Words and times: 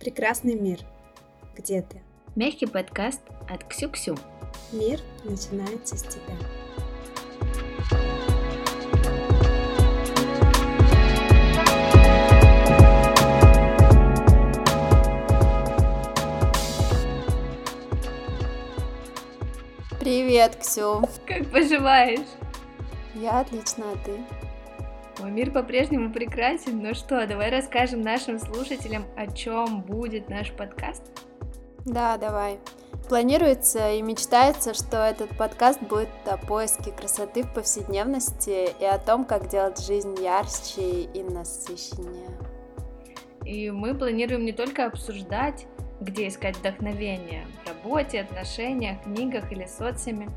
Прекрасный 0.00 0.54
мир. 0.54 0.78
Где 1.54 1.82
ты? 1.82 2.00
Мягкий 2.34 2.64
подкаст 2.64 3.20
от 3.50 3.64
Ксю-Ксю. 3.64 4.18
Мир 4.72 4.98
начинается 5.24 5.94
с 5.94 6.02
тебя. 6.04 6.34
Привет, 20.00 20.56
Ксю. 20.56 21.02
Как 21.26 21.50
поживаешь? 21.50 22.20
Я 23.14 23.40
отлично, 23.40 23.84
а 23.92 23.96
ты? 24.02 24.18
Мой 25.20 25.30
мир 25.30 25.50
по-прежнему 25.50 26.10
прекрасен. 26.10 26.82
Ну 26.82 26.94
что, 26.94 27.26
давай 27.26 27.50
расскажем 27.50 28.00
нашим 28.00 28.38
слушателям, 28.38 29.04
о 29.16 29.26
чем 29.26 29.82
будет 29.82 30.30
наш 30.30 30.50
подкаст. 30.50 31.02
Да, 31.84 32.16
давай. 32.16 32.58
Планируется 33.06 33.90
и 33.90 34.00
мечтается, 34.00 34.72
что 34.72 34.96
этот 34.96 35.28
подкаст 35.36 35.82
будет 35.82 36.08
о 36.24 36.38
поиске 36.38 36.90
красоты 36.90 37.42
в 37.42 37.52
повседневности 37.52 38.68
и 38.80 38.84
о 38.84 38.98
том, 38.98 39.26
как 39.26 39.48
делать 39.48 39.84
жизнь 39.84 40.16
ярче 40.22 41.02
и 41.02 41.22
насыщеннее. 41.22 42.30
И 43.44 43.70
мы 43.70 43.94
планируем 43.94 44.44
не 44.46 44.52
только 44.52 44.86
обсуждать, 44.86 45.66
где 46.00 46.28
искать 46.28 46.56
вдохновение 46.56 47.46
в 47.62 47.68
работе, 47.68 48.20
отношениях, 48.20 49.02
книгах 49.02 49.52
или 49.52 49.66
соцсети, 49.66 50.28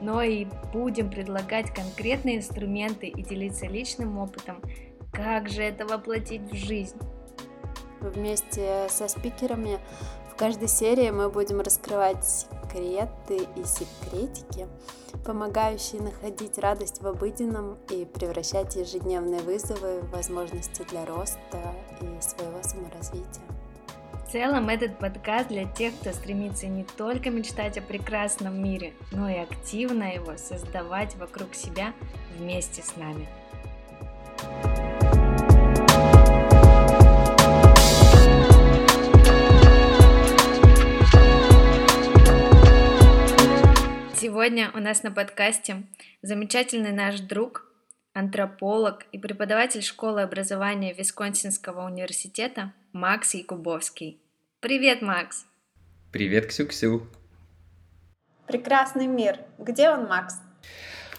но 0.00 0.22
и 0.22 0.46
будем 0.72 1.10
предлагать 1.10 1.72
конкретные 1.72 2.38
инструменты 2.38 3.06
и 3.06 3.22
делиться 3.22 3.66
личным 3.66 4.18
опытом, 4.18 4.60
как 5.12 5.48
же 5.48 5.62
это 5.62 5.86
воплотить 5.86 6.42
в 6.42 6.54
жизнь. 6.54 6.98
Вместе 8.00 8.88
со 8.88 9.06
спикерами 9.06 9.78
в 10.32 10.34
каждой 10.34 10.68
серии 10.68 11.10
мы 11.10 11.28
будем 11.30 11.60
раскрывать 11.60 12.24
секреты 12.26 13.46
и 13.54 13.64
секретики, 13.64 14.66
помогающие 15.24 16.00
находить 16.00 16.58
радость 16.58 17.00
в 17.00 17.06
обыденном 17.06 17.78
и 17.90 18.04
превращать 18.06 18.74
ежедневные 18.74 19.40
вызовы 19.40 20.00
в 20.00 20.10
возможности 20.10 20.82
для 20.90 21.04
роста 21.06 21.74
и 22.00 22.20
своего 22.20 22.60
саморазвития. 22.62 23.42
Целом 24.32 24.70
этот 24.70 24.98
подкаст 24.98 25.48
для 25.48 25.66
тех, 25.66 25.92
кто 26.00 26.10
стремится 26.10 26.66
не 26.66 26.84
только 26.84 27.28
мечтать 27.28 27.76
о 27.76 27.82
прекрасном 27.82 28.64
мире, 28.64 28.94
но 29.10 29.28
и 29.28 29.34
активно 29.34 30.04
его 30.04 30.38
создавать 30.38 31.14
вокруг 31.16 31.54
себя 31.54 31.92
вместе 32.38 32.80
с 32.80 32.96
нами. 32.96 33.28
Сегодня 44.16 44.70
у 44.72 44.78
нас 44.78 45.02
на 45.02 45.10
подкасте 45.10 45.82
замечательный 46.22 46.92
наш 46.92 47.20
друг, 47.20 47.66
антрополог 48.14 49.04
и 49.12 49.18
преподаватель 49.18 49.82
школы 49.82 50.22
образования 50.22 50.94
Висконсинского 50.94 51.84
университета 51.84 52.72
Макс 52.94 53.34
Якубовский. 53.34 54.21
Привет, 54.62 55.02
Макс! 55.02 55.44
Привет, 56.12 56.46
Ксю-Ксю! 56.46 57.02
Прекрасный 58.46 59.08
мир. 59.08 59.40
Где 59.58 59.90
он, 59.90 60.06
Макс? 60.06 60.36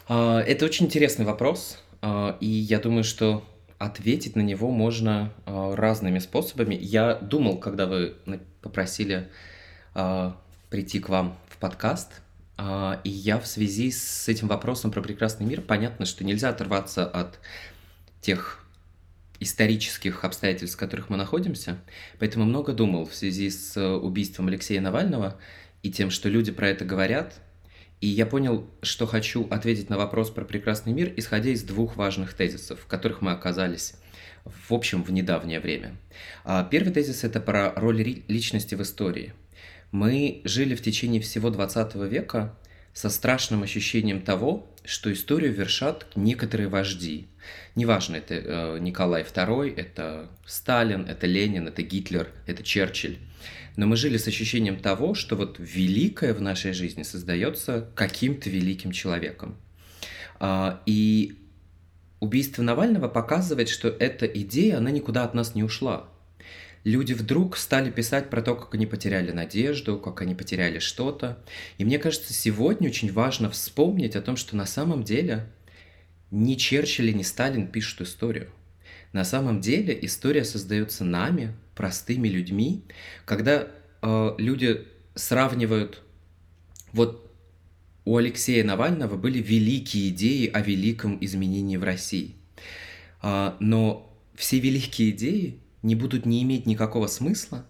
А, 0.08 0.40
это 0.40 0.64
очень 0.64 0.86
интересный 0.86 1.26
вопрос, 1.26 1.84
а, 2.02 2.38
и 2.40 2.48
я 2.48 2.80
думаю, 2.80 3.04
что 3.04 3.44
ответить 3.80 4.38
на 4.38 4.40
него 4.40 4.72
можно 4.72 5.34
а, 5.46 5.76
разными 5.76 6.20
способами. 6.20 6.74
Я 6.80 7.16
думал, 7.16 7.58
когда 7.58 7.86
вы 7.86 8.16
попросили 8.62 9.30
прийти 10.70 11.02
к 11.02 11.10
вам 11.10 11.38
в 11.50 11.58
подкаст, 11.58 12.22
и 13.04 13.10
я 13.10 13.40
в 13.42 13.46
связи 13.46 13.92
с 13.92 14.30
этим 14.30 14.48
вопросом 14.48 14.90
про 14.90 15.02
прекрасный 15.02 15.46
мир, 15.46 15.60
понятно, 15.60 16.06
что 16.06 16.24
нельзя 16.24 16.48
оторваться 16.48 17.06
от 17.06 17.42
тех 18.22 18.63
исторических 19.40 20.24
обстоятельств, 20.24 20.76
в 20.76 20.80
которых 20.80 21.10
мы 21.10 21.18
находимся. 21.18 21.78
Поэтому 22.20 22.46
много 22.46 22.74
думал 22.74 23.06
в 23.06 23.16
связи 23.16 23.50
с 23.50 23.76
э, 23.78 23.86
убийством 23.86 24.48
Алексея 24.48 24.82
Навального 24.82 25.40
и 25.82 25.92
тем, 25.92 26.10
что 26.10 26.30
люди 26.30 26.52
про 26.52 26.70
это 26.70 26.86
говорят. 26.86 27.42
И 28.00 28.08
я 28.08 28.26
понял, 28.26 28.70
что 28.82 29.06
хочу 29.06 29.48
ответить 29.50 29.90
на 29.90 29.98
вопрос 29.98 30.30
про 30.30 30.44
прекрасный 30.44 30.94
мир, 30.94 31.14
исходя 31.16 31.52
из 31.52 31.64
двух 31.64 31.96
важных 31.96 32.34
тезисов, 32.34 32.82
в 32.82 32.88
которых 32.88 33.22
мы 33.22 33.32
оказались 33.32 33.96
в 34.46 34.74
общем 34.74 35.04
в 35.04 35.12
недавнее 35.12 35.60
время. 35.60 35.96
А, 36.44 36.64
первый 36.64 36.92
тезис– 36.92 37.24
это 37.26 37.40
про 37.40 37.74
роль 37.76 38.24
личности 38.28 38.76
в 38.76 38.82
истории. 38.82 39.34
Мы 39.92 40.42
жили 40.44 40.76
в 40.76 40.82
течение 40.82 41.22
всего 41.22 41.50
20 41.50 41.96
века 41.96 42.58
со 42.94 43.10
страшным 43.10 43.64
ощущением 43.64 44.22
того, 44.22 44.70
что 44.86 45.12
историю 45.12 45.54
вершат 45.54 46.08
некоторые 46.16 46.68
вожди. 46.70 47.28
Неважно, 47.76 48.18
это 48.18 48.36
э, 48.36 48.80
Николай 48.80 49.24
II, 49.24 49.74
это 49.76 50.30
Сталин, 50.46 51.06
это 51.06 51.26
Ленин, 51.26 51.68
это 51.68 51.82
Гитлер, 51.82 52.30
это 52.46 52.64
Черчилль. 52.64 53.18
Но 53.76 53.88
мы 53.88 53.98
жили 53.98 54.18
с 54.18 54.28
ощущением 54.28 54.80
того, 54.80 55.16
что 55.16 55.36
вот 55.36 55.56
великое 55.58 56.34
в 56.34 56.42
нашей 56.42 56.74
жизни 56.74 57.04
создается 57.04 57.90
каким-то 57.96 58.50
великим 58.50 58.92
человеком. 58.92 59.58
А, 60.40 60.82
и 60.86 61.40
убийство 62.20 62.62
Навального 62.62 63.08
показывает, 63.08 63.70
что 63.70 63.88
эта 63.88 64.28
идея, 64.28 64.78
она 64.78 64.92
никуда 64.92 65.24
от 65.24 65.34
нас 65.34 65.56
не 65.56 65.64
ушла 65.64 66.08
люди 66.84 67.14
вдруг 67.14 67.58
стали 67.58 67.90
писать 67.92 68.30
про 68.30 68.42
то, 68.42 68.56
как 68.56 68.74
они 68.76 68.86
потеряли 68.86 69.32
надежду, 69.32 69.98
как 69.98 70.22
они 70.22 70.36
потеряли 70.36 70.80
что-то. 70.80 71.44
И 71.78 71.86
мне 71.86 72.00
кажется, 72.00 72.34
сегодня 72.34 72.90
очень 72.90 73.12
важно 73.12 73.50
вспомнить 73.50 74.16
о 74.16 74.22
том, 74.22 74.36
что 74.36 74.56
на 74.56 74.66
самом 74.66 75.04
деле 75.04 75.48
ни 76.32 76.56
Черчилль, 76.56 77.16
ни 77.16 77.24
Сталин 77.24 77.68
пишут 77.68 78.02
историю. 78.02 78.50
На 79.12 79.24
самом 79.24 79.62
деле 79.62 79.98
история 80.02 80.44
создается 80.44 81.04
нами, 81.04 81.56
простыми 81.76 82.28
людьми, 82.28 82.84
когда 83.26 83.68
э, 84.02 84.36
люди 84.38 84.88
сравнивают 85.16 86.02
вот 86.92 87.24
у 88.06 88.18
Алексея 88.18 88.64
Навального 88.64 89.16
были 89.16 89.40
великие 89.40 90.10
идеи 90.10 90.48
о 90.48 90.62
великом 90.62 91.18
изменении 91.22 91.78
в 91.78 91.84
России. 91.84 92.36
А, 93.22 93.56
но 93.60 94.14
все 94.36 94.60
великие 94.60 95.12
идеи 95.12 95.60
не 95.84 95.96
будут 95.96 96.26
не 96.26 96.42
иметь 96.44 96.66
никакого 96.66 97.08
смысла, 97.08 97.66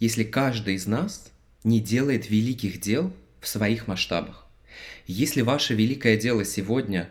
если 0.00 0.24
каждый 0.24 0.74
из 0.74 0.86
нас 0.86 1.30
не 1.64 1.80
делает 1.80 2.30
великих 2.30 2.80
дел 2.80 3.12
в 3.40 3.48
своих 3.48 3.88
масштабах. 3.88 4.46
Если 5.06 5.42
ваше 5.42 5.74
великое 5.74 6.16
дело 6.16 6.44
сегодня 6.44 7.10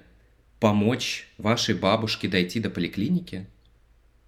помочь 0.59 1.27
вашей 1.37 1.75
бабушке 1.75 2.27
дойти 2.27 2.59
до 2.59 2.69
поликлиники, 2.69 3.45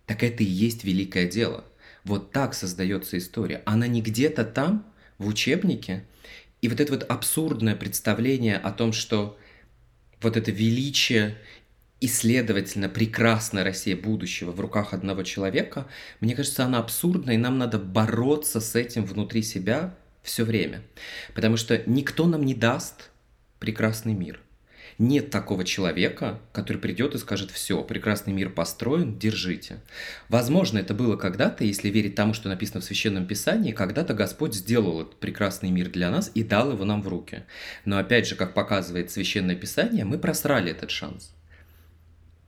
так 0.06 0.24
это 0.24 0.44
и 0.44 0.48
есть 0.48 0.84
великое 0.84 1.28
дело. 1.28 1.64
Вот 2.04 2.32
так 2.32 2.54
создается 2.54 3.18
история. 3.18 3.62
Она 3.66 3.88
не 3.88 4.02
где-то 4.02 4.46
там, 4.46 4.86
в 5.18 5.28
учебнике. 5.28 6.06
И 6.62 6.70
вот 6.70 6.80
это 6.80 6.94
вот 6.94 7.04
абсурдное 7.04 7.76
представление 7.76 8.58
о 8.58 8.72
том, 8.72 8.94
что 8.94 9.38
вот 10.22 10.38
это 10.38 10.52
величие 10.52 11.38
и, 12.00 12.08
следовательно, 12.08 12.90
прекрасная 12.90 13.64
Россия 13.64 13.96
будущего 13.96 14.52
в 14.52 14.60
руках 14.60 14.94
одного 14.94 15.24
человека, 15.24 15.88
мне 16.20 16.36
кажется, 16.36 16.64
она 16.64 16.80
абсурдна, 16.80 17.32
и 17.32 17.38
нам 17.38 17.58
надо 17.58 17.80
бороться 17.80 18.60
с 18.60 18.76
этим 18.76 19.06
внутри 19.06 19.42
себя 19.42 19.96
все 20.22 20.44
время. 20.44 20.84
Потому 21.34 21.58
что 21.58 21.82
никто 21.88 22.28
нам 22.28 22.46
не 22.46 22.54
даст 22.54 23.10
прекрасный 23.60 24.14
мир. 24.14 24.42
Нет 25.00 25.30
такого 25.30 25.64
человека, 25.64 26.40
который 26.52 26.78
придет 26.78 27.14
и 27.14 27.20
скажет, 27.20 27.52
все, 27.52 27.84
прекрасный 27.84 28.34
мир 28.34 28.50
построен, 28.50 29.18
держите. 29.18 29.80
Возможно, 30.28 30.80
это 30.80 30.96
было 30.96 31.16
когда-то, 31.18 31.64
если 31.64 31.90
верить 31.90 32.16
тому, 32.16 32.34
что 32.34 32.50
написано 32.50 32.82
в 32.82 32.84
Священном 32.84 33.28
Писании, 33.28 33.74
когда-то 33.74 34.16
Господь 34.16 34.56
сделал 34.56 35.02
этот 35.02 35.20
прекрасный 35.20 35.70
мир 35.70 35.90
для 35.90 36.10
нас 36.10 36.32
и 36.34 36.44
дал 36.44 36.72
его 36.72 36.84
нам 36.84 37.04
в 37.04 37.08
руки. 37.08 37.44
Но 37.86 38.00
опять 38.00 38.28
же, 38.28 38.36
как 38.36 38.56
показывает 38.56 39.12
Священное 39.12 39.56
Писание, 39.56 40.04
мы 40.04 40.18
просрали 40.18 40.72
этот 40.72 40.90
шанс. 40.90 41.37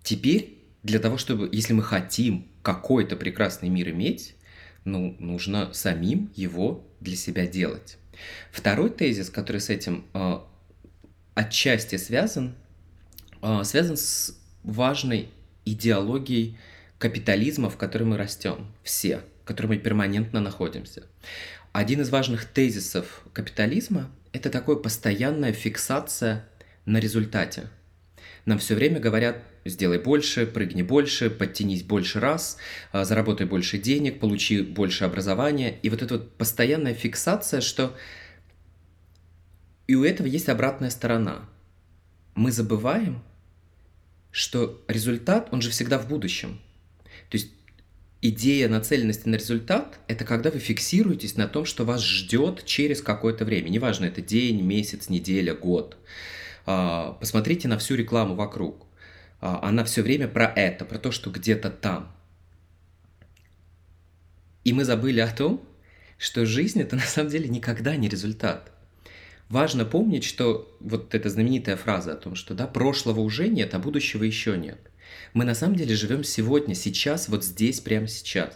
Теперь 0.09 0.57
для 0.81 0.97
того, 0.97 1.19
чтобы, 1.19 1.47
если 1.51 1.73
мы 1.73 1.83
хотим 1.83 2.47
какой-то 2.63 3.15
прекрасный 3.15 3.69
мир 3.69 3.91
иметь, 3.91 4.33
ну, 4.83 5.15
нужно 5.19 5.71
самим 5.71 6.31
его 6.35 6.83
для 7.00 7.15
себя 7.15 7.45
делать. 7.45 8.00
Второй 8.51 8.89
тезис, 8.89 9.29
который 9.29 9.61
с 9.61 9.69
этим 9.69 10.06
э, 10.15 10.39
отчасти 11.35 11.97
связан, 11.97 12.56
э, 13.44 13.61
связан 13.63 13.97
с 13.97 14.35
важной 14.63 15.29
идеологией 15.63 16.57
капитализма, 16.97 17.69
в 17.69 17.77
которой 17.77 18.05
мы 18.05 18.17
растем, 18.17 18.65
все, 18.81 19.21
в 19.44 19.45
которой 19.45 19.67
мы 19.67 19.77
перманентно 19.77 20.39
находимся. 20.39 21.03
Один 21.71 22.01
из 22.01 22.09
важных 22.09 22.45
тезисов 22.45 23.21
капитализма– 23.31 24.09
это 24.33 24.50
такая 24.50 24.77
постоянная 24.77 25.53
фиксация 25.53 26.47
на 26.85 26.97
результате– 26.97 27.69
Нам 28.45 28.57
все 28.57 28.73
время 28.73 29.00
говорят, 29.00 29.44
сделай 29.69 30.00
больше, 30.00 30.45
прыгни 30.45 30.81
больше, 30.81 31.30
подтянись 31.30 31.83
больше 31.83 32.19
раз, 32.19 32.57
а, 32.92 33.06
заработай 33.06 33.45
больше 33.45 33.77
денег, 33.77 34.19
получи 34.19 34.62
больше 34.62 35.06
образования. 35.06 35.80
И 35.81 35.89
вот 35.89 36.01
эта 36.01 36.16
вот 36.16 36.38
постоянная 36.38 36.94
фиксация, 36.94 37.62
что 37.62 37.95
и 39.88 39.95
у 39.95 40.04
этого 40.04 40.27
есть 40.27 40.50
обратная 40.50 40.92
сторона. 40.92 41.50
Мы 42.36 42.51
забываем, 42.51 43.24
что 44.30 44.83
результат, 44.88 45.50
он 45.51 45.62
же 45.62 45.72
всегда 45.72 45.98
в 45.98 46.07
будущем. 46.07 46.60
То 47.30 47.38
есть 47.38 47.50
идея 48.22 48.69
нацеленности 48.69 49.27
на 49.27 49.36
результат– 49.36 50.00
это 50.07 50.25
когда 50.25 50.51
вы 50.51 50.60
фиксируетесь 50.60 51.38
на 51.38 51.48
том, 51.48 51.65
что 51.65 51.86
вас 51.86 52.04
ждет 52.04 52.65
через 52.65 53.01
какое-то 53.01 53.45
время. 53.45 53.69
Неважно, 53.69 54.06
это 54.06 54.22
день, 54.22 54.62
месяц, 54.62 55.10
неделя, 55.10 55.56
год. 55.56 55.98
А, 56.68 57.13
посмотрите 57.13 57.68
на 57.68 57.80
всю 57.80 57.95
рекламу 57.95 58.36
вокруг. 58.36 58.86
А, 59.41 59.68
она 59.68 59.83
все 59.83 60.01
время 60.01 60.27
про 60.27 60.45
это, 60.45 60.86
про 60.86 61.00
то, 61.00 61.12
что 61.12 61.31
где-то 61.31 61.69
там. 61.69 62.12
И 64.63 64.74
мы 64.74 64.83
забыли 64.83 65.19
о 65.19 65.33
том, 65.33 65.63
что 66.18 66.45
жизнь 66.45 66.81
это 66.81 66.95
на 66.95 67.01
самом 67.01 67.30
деле 67.30 67.50
никогда 67.50 67.95
не 67.95 68.09
результат. 68.09 68.71
Важно 69.50 69.83
помнить, 69.83 70.24
что 70.24 70.77
вот 70.80 71.15
эта 71.15 71.30
знаменитая 71.30 71.75
фраза 71.75 72.13
о 72.13 72.15
том, 72.15 72.36
что 72.36 72.53
да, 72.53 72.68
прошлого 72.68 73.21
уже 73.21 73.47
нет, 73.47 73.74
а 73.74 73.80
будущего 73.80 74.24
еще 74.24 74.56
нет. 74.57 74.80
Мы 75.33 75.44
на 75.44 75.56
самом 75.56 75.75
деле 75.75 75.95
живем 75.95 76.24
сегодня, 76.24 76.75
сейчас, 76.75 77.30
вот 77.30 77.44
здесь, 77.44 77.80
прямо 77.80 78.07
сейчас. 78.07 78.53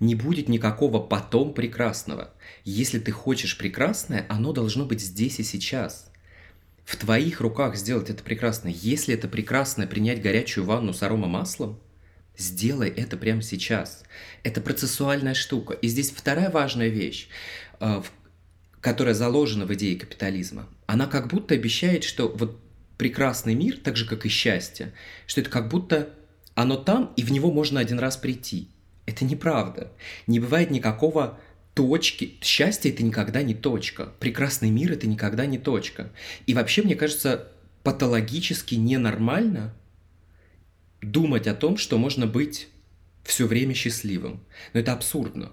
Не 0.00 0.14
будет 0.14 0.48
никакого 0.48 1.00
потом 1.00 1.54
прекрасного. 1.54 2.34
Если 2.64 2.98
ты 2.98 3.10
хочешь 3.10 3.56
прекрасное, 3.56 4.26
оно 4.28 4.52
должно 4.52 4.84
быть 4.84 5.00
здесь 5.00 5.38
и 5.38 5.44
сейчас. 5.44 6.07
В 6.88 6.96
твоих 6.96 7.42
руках 7.42 7.76
сделать 7.76 8.08
это 8.08 8.22
прекрасное. 8.22 8.72
Если 8.72 9.14
это 9.14 9.28
прекрасное 9.28 9.86
принять 9.86 10.22
горячую 10.22 10.64
ванну 10.64 10.94
с 10.94 11.02
аромамаслом, 11.02 11.78
сделай 12.34 12.88
это 12.88 13.18
прямо 13.18 13.42
сейчас. 13.42 14.04
Это 14.42 14.62
процессуальная 14.62 15.34
штука. 15.34 15.74
И 15.74 15.88
здесь 15.88 16.10
вторая 16.10 16.48
важная 16.48 16.88
вещь, 16.88 17.28
э, 17.80 18.02
которая 18.80 19.12
заложена 19.12 19.66
в 19.66 19.74
идее 19.74 19.98
капитализма. 19.98 20.66
Она 20.86 21.06
как 21.06 21.28
будто 21.28 21.52
обещает, 21.52 22.04
что 22.04 22.26
вот 22.26 22.58
прекрасный 22.96 23.54
мир, 23.54 23.76
так 23.76 23.98
же 23.98 24.08
как 24.08 24.24
и 24.24 24.30
счастье, 24.30 24.94
что 25.26 25.42
это 25.42 25.50
как 25.50 25.68
будто 25.68 26.08
оно 26.54 26.78
там, 26.78 27.12
и 27.16 27.22
в 27.22 27.30
него 27.30 27.52
можно 27.52 27.80
один 27.80 27.98
раз 27.98 28.16
прийти. 28.16 28.70
Это 29.04 29.26
неправда. 29.26 29.92
Не 30.26 30.40
бывает 30.40 30.70
никакого 30.70 31.38
точки. 31.78 32.34
Счастье 32.42 32.90
это 32.90 33.04
никогда 33.04 33.40
не 33.40 33.54
точка. 33.54 34.12
Прекрасный 34.18 34.68
мир 34.68 34.90
это 34.90 35.06
никогда 35.06 35.46
не 35.46 35.58
точка. 35.58 36.10
И 36.44 36.52
вообще, 36.52 36.82
мне 36.82 36.96
кажется, 36.96 37.52
патологически 37.84 38.74
ненормально 38.74 39.72
думать 41.00 41.46
о 41.46 41.54
том, 41.54 41.76
что 41.76 41.96
можно 41.96 42.26
быть 42.26 42.66
все 43.22 43.46
время 43.46 43.74
счастливым. 43.74 44.40
Но 44.74 44.80
это 44.80 44.92
абсурдно. 44.92 45.52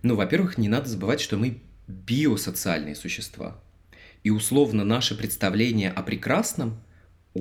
Ну, 0.00 0.16
во-первых, 0.16 0.56
не 0.56 0.70
надо 0.70 0.88
забывать, 0.88 1.20
что 1.20 1.36
мы 1.36 1.60
биосоциальные 1.88 2.94
существа. 2.94 3.60
И 4.24 4.30
условно 4.30 4.82
наше 4.82 5.14
представление 5.14 5.90
о 5.90 6.02
прекрасном 6.02 6.80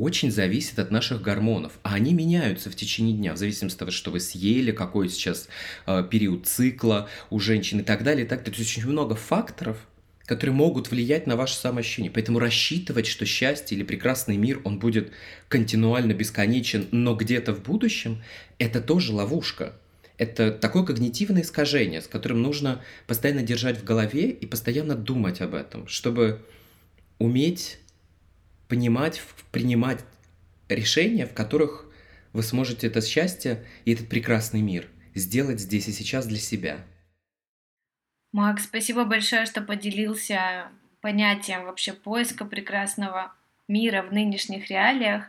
очень 0.02 0.32
зависит 0.32 0.80
от 0.80 0.92
наших 0.92 1.22
гормонов, 1.22 1.74
а 1.84 1.96
они 1.96 2.14
меняются 2.14 2.70
в 2.70 2.76
течение 2.76 3.16
дня, 3.16 3.34
в 3.34 3.38
зависимости 3.38 3.76
от 3.76 3.80
того, 3.80 3.92
что 3.92 4.12
вы 4.12 4.20
съели, 4.20 4.72
какой 4.72 5.10
сейчас 5.10 5.48
э, 5.86 6.04
период 6.10 6.48
цикла 6.48 7.10
у 7.30 7.40
женщин 7.40 7.80
и 7.80 7.84
так 7.84 8.04
далее. 8.04 8.26
И 8.26 8.28
так 8.28 8.40
далее. 8.40 8.54
То 8.54 8.62
есть 8.62 8.78
очень 8.78 8.90
много 8.90 9.16
факторов, 9.16 9.78
которые 10.26 10.56
могут 10.56 10.90
влиять 10.90 11.28
на 11.28 11.36
ваше 11.36 11.56
самоощущение. 11.56 12.12
Поэтому 12.12 12.40
рассчитывать, 12.40 13.08
что 13.08 13.26
счастье 13.26 13.78
или 13.78 13.84
прекрасный 13.84 14.38
мир, 14.38 14.62
он 14.64 14.80
будет 14.80 15.12
континуально 15.48 16.14
бесконечен, 16.14 16.88
но 16.92 17.16
где-то 17.16 17.54
в 17.54 17.62
будущем, 17.62 18.24
это 18.58 18.82
тоже 18.82 19.14
ловушка. 19.14 19.74
Это 20.18 20.52
такое 20.52 20.84
когнитивное 20.84 21.42
искажение, 21.42 22.02
с 22.02 22.08
которым 22.08 22.42
нужно 22.42 22.82
постоянно 23.06 23.44
держать 23.44 23.78
в 23.78 23.84
голове 23.84 24.30
и 24.30 24.46
постоянно 24.46 24.96
думать 24.96 25.42
об 25.42 25.54
этом, 25.54 25.88
чтобы 25.88 26.42
уметь 27.20 27.80
понимать, 28.68 29.22
принимать 29.52 30.04
решения, 30.70 31.26
в 31.26 31.34
которых 31.34 31.86
вы 32.34 32.44
сможете 32.44 32.88
это 32.88 33.02
счастье 33.02 33.66
и 33.86 33.94
этот 33.94 34.10
прекрасный 34.10 34.62
мир 34.62 34.88
сделать 35.14 35.60
здесь 35.60 35.88
и 35.88 35.92
сейчас 35.92 36.28
для 36.28 36.38
себя. 36.38 36.80
Макс, 38.34 38.66
спасибо 38.66 39.06
большое, 39.06 39.46
что 39.46 39.62
поделился 39.62 40.70
понятием 41.00 41.64
вообще 41.64 41.94
поиска 41.94 42.46
прекрасного 42.46 43.34
мира 43.68 44.02
в 44.02 44.12
нынешних 44.12 44.70
реалиях. 44.70 45.26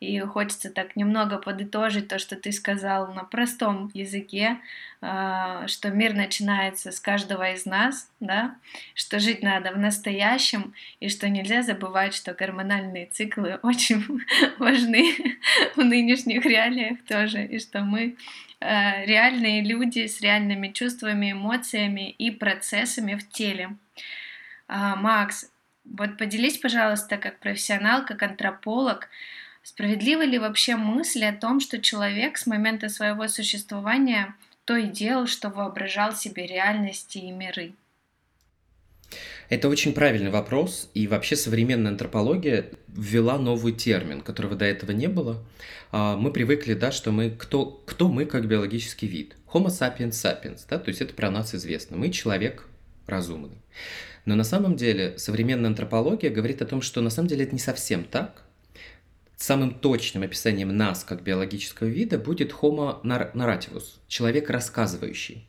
И 0.00 0.20
хочется 0.20 0.70
так 0.70 0.94
немного 0.94 1.38
подытожить 1.38 2.06
то, 2.06 2.20
что 2.20 2.36
ты 2.36 2.52
сказал 2.52 3.12
на 3.14 3.24
простом 3.24 3.90
языке, 3.94 4.58
а, 5.00 5.66
что 5.66 5.90
мир 5.90 6.14
начинается 6.14 6.92
с 6.92 7.00
каждого 7.00 7.52
из 7.52 7.66
нас, 7.66 8.08
да, 8.20 8.54
что 8.94 9.18
жить 9.18 9.42
надо 9.42 9.72
в 9.72 9.78
настоящем, 9.78 10.72
и 11.00 11.08
что 11.08 11.28
нельзя 11.28 11.62
забывать, 11.62 12.14
что 12.14 12.32
гормональные 12.32 13.06
циклы 13.06 13.58
очень 13.62 14.04
важны 14.58 15.14
в 15.76 15.82
нынешних 15.82 16.46
реалиях 16.46 17.04
тоже, 17.04 17.44
и 17.44 17.58
что 17.58 17.80
мы 17.80 18.16
а, 18.60 19.04
реальные 19.04 19.62
люди 19.62 20.06
с 20.06 20.20
реальными 20.20 20.68
чувствами, 20.68 21.32
эмоциями 21.32 22.10
и 22.10 22.30
процессами 22.30 23.14
в 23.14 23.28
теле. 23.28 23.76
А, 24.68 24.94
Макс, 24.94 25.50
вот 25.84 26.18
поделись, 26.18 26.58
пожалуйста, 26.58 27.16
как 27.16 27.38
профессионал, 27.38 28.04
как 28.04 28.22
антрополог, 28.22 29.08
Справедливы 29.68 30.24
ли 30.24 30.38
вообще 30.38 30.76
мысли 30.76 31.24
о 31.24 31.36
том, 31.36 31.60
что 31.60 31.78
человек 31.78 32.38
с 32.38 32.46
момента 32.46 32.88
своего 32.88 33.28
существования 33.28 34.34
то 34.64 34.78
и 34.78 34.86
делал, 34.86 35.26
что 35.26 35.50
воображал 35.50 36.16
себе 36.16 36.46
реальности 36.46 37.18
и 37.18 37.30
миры? 37.30 37.74
Это 39.50 39.68
очень 39.68 39.92
правильный 39.92 40.30
вопрос, 40.30 40.88
и 40.94 41.06
вообще 41.06 41.36
современная 41.36 41.92
антропология 41.92 42.70
ввела 42.88 43.36
новый 43.36 43.74
термин, 43.74 44.22
которого 44.22 44.56
до 44.56 44.64
этого 44.64 44.92
не 44.92 45.06
было. 45.06 45.44
А, 45.92 46.16
мы 46.16 46.32
привыкли, 46.32 46.72
да, 46.72 46.90
что 46.90 47.12
мы, 47.12 47.28
кто, 47.28 47.66
кто 47.66 48.08
мы 48.08 48.24
как 48.24 48.48
биологический 48.48 49.06
вид? 49.06 49.36
Homo 49.52 49.66
sapiens 49.66 50.12
sapiens, 50.12 50.60
да, 50.66 50.78
то 50.78 50.88
есть 50.88 51.02
это 51.02 51.12
про 51.12 51.30
нас 51.30 51.54
известно. 51.54 51.98
Мы 51.98 52.08
человек 52.08 52.66
разумный. 53.06 53.58
Но 54.24 54.34
на 54.34 54.44
самом 54.44 54.76
деле 54.76 55.18
современная 55.18 55.68
антропология 55.68 56.30
говорит 56.30 56.62
о 56.62 56.66
том, 56.66 56.80
что 56.80 57.02
на 57.02 57.10
самом 57.10 57.28
деле 57.28 57.44
это 57.44 57.52
не 57.52 57.60
совсем 57.60 58.04
так, 58.04 58.47
Самым 59.38 59.78
точным 59.78 60.24
описанием 60.24 60.76
нас 60.76 61.04
как 61.04 61.22
биологического 61.22 61.86
вида 61.86 62.18
будет 62.18 62.50
Homo 62.50 63.00
narrativus, 63.04 63.84
человек 64.08 64.50
рассказывающий. 64.50 65.46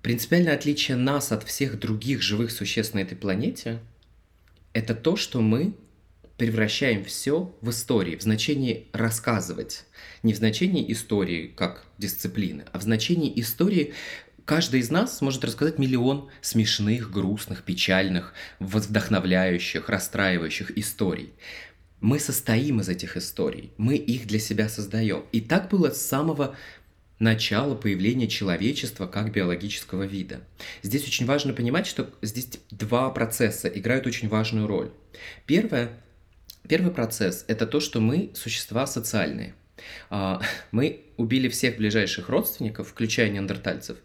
Принципиальное 0.00 0.54
отличие 0.54 0.96
нас 0.96 1.32
от 1.32 1.44
всех 1.44 1.78
других 1.78 2.22
живых 2.22 2.50
существ 2.50 2.94
на 2.94 3.00
этой 3.00 3.14
планете– 3.14 3.80
это 4.72 4.94
то, 4.94 5.16
что 5.16 5.42
мы 5.42 5.74
превращаем 6.38 7.04
все 7.04 7.54
в 7.60 7.68
истории, 7.68 8.16
в 8.16 8.22
значении 8.22 8.88
рассказывать. 8.94 9.84
Не 10.22 10.32
в 10.32 10.38
значении 10.38 10.90
истории 10.90 11.52
как 11.54 11.84
дисциплины, 11.98 12.64
а 12.72 12.78
в 12.78 12.82
значении 12.82 13.38
истории 13.38 13.92
Каждый 14.44 14.80
из 14.80 14.90
нас 14.90 15.20
может 15.20 15.44
рассказать 15.44 15.78
миллион 15.78 16.28
смешных, 16.40 17.12
грустных, 17.12 17.62
печальных, 17.62 18.34
вдохновляющих, 18.58 19.88
расстраивающих 19.88 20.76
историй. 20.76 21.32
Мы 22.02 22.18
состоим 22.18 22.80
из 22.80 22.88
этих 22.88 23.16
историй, 23.16 23.70
мы 23.76 23.94
их 23.94 24.26
для 24.26 24.40
себя 24.40 24.68
создаем. 24.68 25.24
И 25.30 25.40
так 25.40 25.70
было 25.70 25.90
с 25.90 26.04
самого 26.04 26.56
начала 27.20 27.76
появления 27.76 28.26
человечества 28.26 29.06
как 29.06 29.30
биологического 29.30 30.02
вида. 30.02 30.40
Здесь 30.82 31.06
очень 31.06 31.26
важно 31.26 31.52
понимать, 31.52 31.86
что 31.86 32.10
здесь 32.20 32.58
два 32.72 33.08
процесса 33.10 33.68
играют 33.68 34.08
очень 34.08 34.28
важную 34.28 34.66
роль. 34.66 34.90
Первое, 35.46 35.90
первый 36.68 36.92
процесс– 36.92 37.44
это 37.46 37.68
то, 37.68 37.78
что 37.78 38.00
мы 38.00 38.32
существа 38.34 38.88
социальные. 38.88 39.54
А, 40.10 40.40
мы 40.70 41.00
убили 41.16 41.48
всех 41.48 41.76
ближайших 41.76 42.28
родственников, 42.28 42.88
включая 42.88 43.30
неандертальцев, 43.30 43.98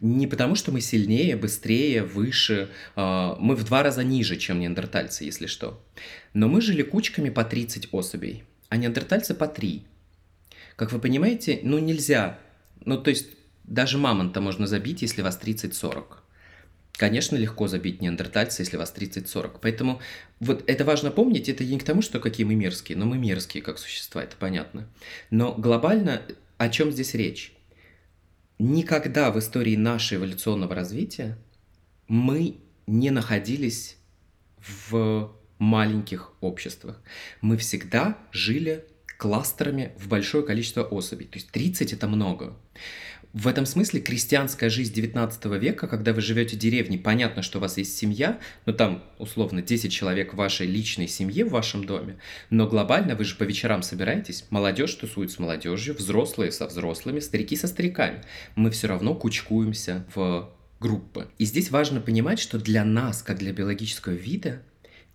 не 0.00 0.26
потому, 0.26 0.54
что 0.54 0.72
мы 0.72 0.80
сильнее, 0.80 1.36
быстрее, 1.36 2.02
выше, 2.02 2.68
а, 2.96 3.36
мы 3.40 3.54
в 3.54 3.64
два 3.64 3.82
раза 3.82 4.04
ниже, 4.04 4.36
чем 4.36 4.60
неандертальцы, 4.60 5.24
если 5.24 5.46
что. 5.46 5.82
Но 6.34 6.48
мы 6.48 6.60
жили 6.60 6.82
кучками 6.82 7.30
по 7.30 7.44
30 7.44 7.88
особей, 7.92 8.44
а 8.68 8.76
неандертальцы 8.76 9.34
по 9.34 9.46
3. 9.46 9.84
Как 10.76 10.92
вы 10.92 10.98
понимаете, 10.98 11.60
ну 11.62 11.78
нельзя, 11.78 12.38
ну 12.84 12.96
то 12.96 13.10
есть 13.10 13.28
даже 13.64 13.98
мамонта 13.98 14.40
можно 14.40 14.66
забить, 14.66 15.02
если 15.02 15.22
вас 15.22 15.38
30-40. 15.42 16.21
Конечно, 16.92 17.36
легко 17.36 17.68
забить 17.68 18.02
неандертальца, 18.02 18.62
если 18.62 18.76
вас 18.76 18.94
30-40. 18.96 19.58
Поэтому 19.60 20.00
вот 20.40 20.62
это 20.66 20.84
важно 20.84 21.10
помнить, 21.10 21.48
это 21.48 21.64
не 21.64 21.78
к 21.78 21.84
тому, 21.84 22.02
что 22.02 22.20
какие 22.20 22.44
мы 22.44 22.54
мерзкие, 22.54 22.98
но 22.98 23.06
мы 23.06 23.18
мерзкие 23.18 23.62
как 23.62 23.78
существа, 23.78 24.22
это 24.22 24.36
понятно. 24.36 24.88
Но 25.30 25.54
глобально 25.54 26.22
о 26.58 26.68
чем 26.68 26.92
здесь 26.92 27.14
речь? 27.14 27.54
Никогда 28.58 29.32
в 29.32 29.38
истории 29.38 29.74
нашего 29.74 30.20
эволюционного 30.20 30.74
развития 30.74 31.38
мы 32.06 32.58
не 32.86 33.10
находились 33.10 33.96
в 34.58 35.34
маленьких 35.58 36.32
обществах. 36.40 37.02
Мы 37.40 37.56
всегда 37.56 38.18
жили 38.30 38.84
кластерами 39.18 39.92
в 39.98 40.08
большое 40.08 40.44
количество 40.44 40.82
особей. 40.82 41.26
То 41.26 41.38
есть 41.38 41.50
30 41.50 41.92
это 41.92 42.06
много. 42.06 42.56
В 43.32 43.48
этом 43.48 43.64
смысле 43.64 44.00
крестьянская 44.00 44.68
жизнь 44.68 44.92
19 44.92 45.46
века, 45.58 45.88
когда 45.88 46.12
вы 46.12 46.20
живете 46.20 46.56
в 46.56 46.58
деревне, 46.58 46.98
понятно, 46.98 47.40
что 47.40 47.58
у 47.58 47.60
вас 47.62 47.78
есть 47.78 47.96
семья, 47.96 48.38
но 48.66 48.74
там, 48.74 49.02
условно, 49.18 49.62
10 49.62 49.90
человек 49.90 50.34
в 50.34 50.36
вашей 50.36 50.66
личной 50.66 51.08
семье 51.08 51.46
в 51.46 51.50
вашем 51.50 51.84
доме, 51.84 52.18
но 52.50 52.66
глобально 52.66 53.14
вы 53.14 53.24
же 53.24 53.36
по 53.36 53.44
вечерам 53.44 53.82
собираетесь, 53.82 54.44
молодежь 54.50 54.94
тусует 54.94 55.30
с 55.30 55.38
молодежью, 55.38 55.94
взрослые 55.94 56.52
со 56.52 56.66
взрослыми, 56.66 57.20
старики 57.20 57.56
со 57.56 57.68
стариками. 57.68 58.22
Мы 58.54 58.70
все 58.70 58.88
равно 58.88 59.14
кучкуемся 59.14 60.04
в 60.14 60.50
группы. 60.78 61.28
И 61.38 61.46
здесь 61.46 61.70
важно 61.70 62.02
понимать, 62.02 62.38
что 62.38 62.58
для 62.58 62.84
нас, 62.84 63.22
как 63.22 63.38
для 63.38 63.52
биологического 63.52 64.12
вида, 64.12 64.60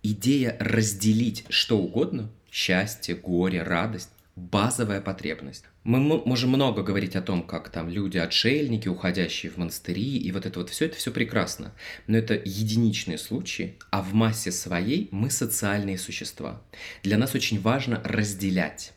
идея 0.02 0.56
разделить 0.58 1.44
что 1.50 1.78
угодно, 1.78 2.32
счастье, 2.50 3.14
горе, 3.14 3.62
радость, 3.62 4.10
базовая 4.34 5.00
потребность. 5.00 5.64
Мы 5.88 6.00
можем 6.00 6.50
много 6.50 6.82
говорить 6.82 7.16
о 7.16 7.22
том, 7.22 7.42
как 7.42 7.70
там 7.70 7.88
люди, 7.88 8.18
отшельники, 8.18 8.88
уходящие 8.88 9.50
в 9.50 9.56
монастыри, 9.56 10.18
и 10.18 10.30
вот 10.32 10.44
это 10.44 10.58
вот 10.58 10.68
все, 10.68 10.84
это 10.84 10.98
все 10.98 11.10
прекрасно. 11.10 11.72
Но 12.06 12.18
это 12.18 12.34
единичные 12.34 13.16
случаи, 13.16 13.78
а 13.88 14.02
в 14.02 14.12
массе 14.12 14.52
своей 14.52 15.08
мы 15.12 15.30
социальные 15.30 15.96
существа. 15.96 16.60
Для 17.02 17.16
нас 17.16 17.34
очень 17.34 17.58
важно 17.58 18.02
разделять. 18.04 18.92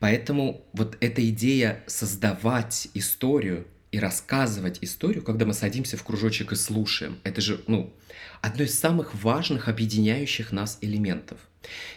Поэтому 0.00 0.66
вот 0.74 0.98
эта 1.00 1.26
идея 1.30 1.82
создавать 1.86 2.88
историю 2.92 3.66
и 3.90 3.98
рассказывать 3.98 4.80
историю, 4.82 5.22
когда 5.22 5.46
мы 5.46 5.54
садимся 5.54 5.96
в 5.96 6.02
кружочек 6.02 6.52
и 6.52 6.56
слушаем, 6.56 7.20
это 7.24 7.40
же, 7.40 7.62
ну, 7.68 7.90
одно 8.42 8.64
из 8.64 8.78
самых 8.78 9.14
важных 9.14 9.68
объединяющих 9.68 10.52
нас 10.52 10.76
элементов. 10.82 11.38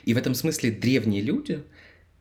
И 0.05 0.13
в 0.13 0.17
этом 0.17 0.33
смысле 0.33 0.71
древние 0.71 1.21
люди– 1.21 1.65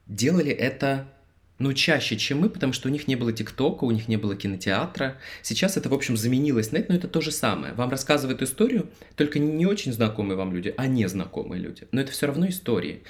делали 0.06 0.50
это 0.50 1.09
ну, 1.58 1.72
чаще, 1.72 2.16
чем 2.16 2.40
мы, 2.40 2.50
потому 2.50 2.72
что 2.75 2.88
у 2.88 2.92
них 2.92 3.08
не 3.08 3.16
было 3.16 3.32
ТикТока, 3.32 3.84
у 3.84 3.90
них 3.90 4.08
не 4.08 4.16
было 4.16 4.36
кинотеатра. 4.36 5.16
Сейчас 5.42 5.78
это, 5.78 5.88
в 5.88 5.94
общем, 5.94 6.16
заменилось 6.16 6.70
на 6.70 6.78
это, 6.78 6.92
но 6.92 6.98
это 6.98 7.08
то 7.08 7.22
же 7.22 7.30
самое. 7.30 7.72
Вам 7.72 7.88
рассказывают 7.88 8.42
историю, 8.42 8.90
только 9.14 9.38
не 9.38 9.64
очень 9.64 9.92
знакомые 9.92 10.36
вам 10.36 10.52
люди, 10.52 10.75
а 10.76 10.86
незнакомые 10.86 11.62
люди. 11.62 11.88
Но 11.92 12.00
это 12.02 12.12
все 12.12 12.26
равно 12.26 12.46
истории. 12.48 13.02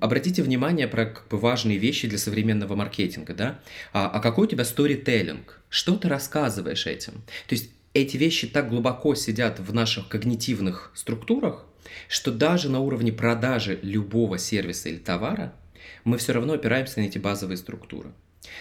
Обратите 0.00 0.42
внимание 0.42 0.88
про 0.88 1.06
как 1.06 1.28
бы, 1.28 1.36
важные 1.36 1.76
вещи 1.76 2.08
для 2.08 2.18
современного 2.18 2.76
маркетинга, 2.76 3.34
да? 3.34 3.60
А, 3.92 4.08
а 4.08 4.20
какой 4.20 4.46
у 4.46 4.50
тебя 4.50 4.64
сторителлинг? 4.64 5.60
Что 5.68 5.96
ты 5.96 6.08
рассказываешь 6.08 6.86
этим? 6.86 7.12
То 7.46 7.54
есть 7.54 7.70
эти 7.92 8.16
вещи 8.16 8.46
так 8.46 8.70
глубоко 8.70 9.14
сидят 9.14 9.60
в 9.60 9.74
наших 9.74 10.08
когнитивных 10.08 10.92
структурах, 10.94 11.66
что 12.08 12.32
даже 12.32 12.70
на 12.70 12.80
уровне 12.80 13.12
продажи 13.12 13.78
любого 13.82 14.38
сервиса 14.38 14.88
или 14.88 14.96
товара 14.96 15.52
мы 16.04 16.18
все 16.18 16.32
равно 16.32 16.54
опираемся 16.54 17.00
на 17.00 17.04
эти 17.04 17.18
базовые 17.18 17.56
структуры. 17.56 18.10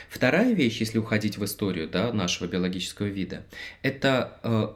Вторая 0.09 0.53
вещь, 0.53 0.79
если 0.79 0.97
уходить 0.97 1.37
в 1.37 1.45
историю 1.45 1.89
да, 1.89 2.13
нашего 2.13 2.47
биологического 2.47 3.07
вида, 3.07 3.45
это 3.81 4.39
э, 4.43 4.67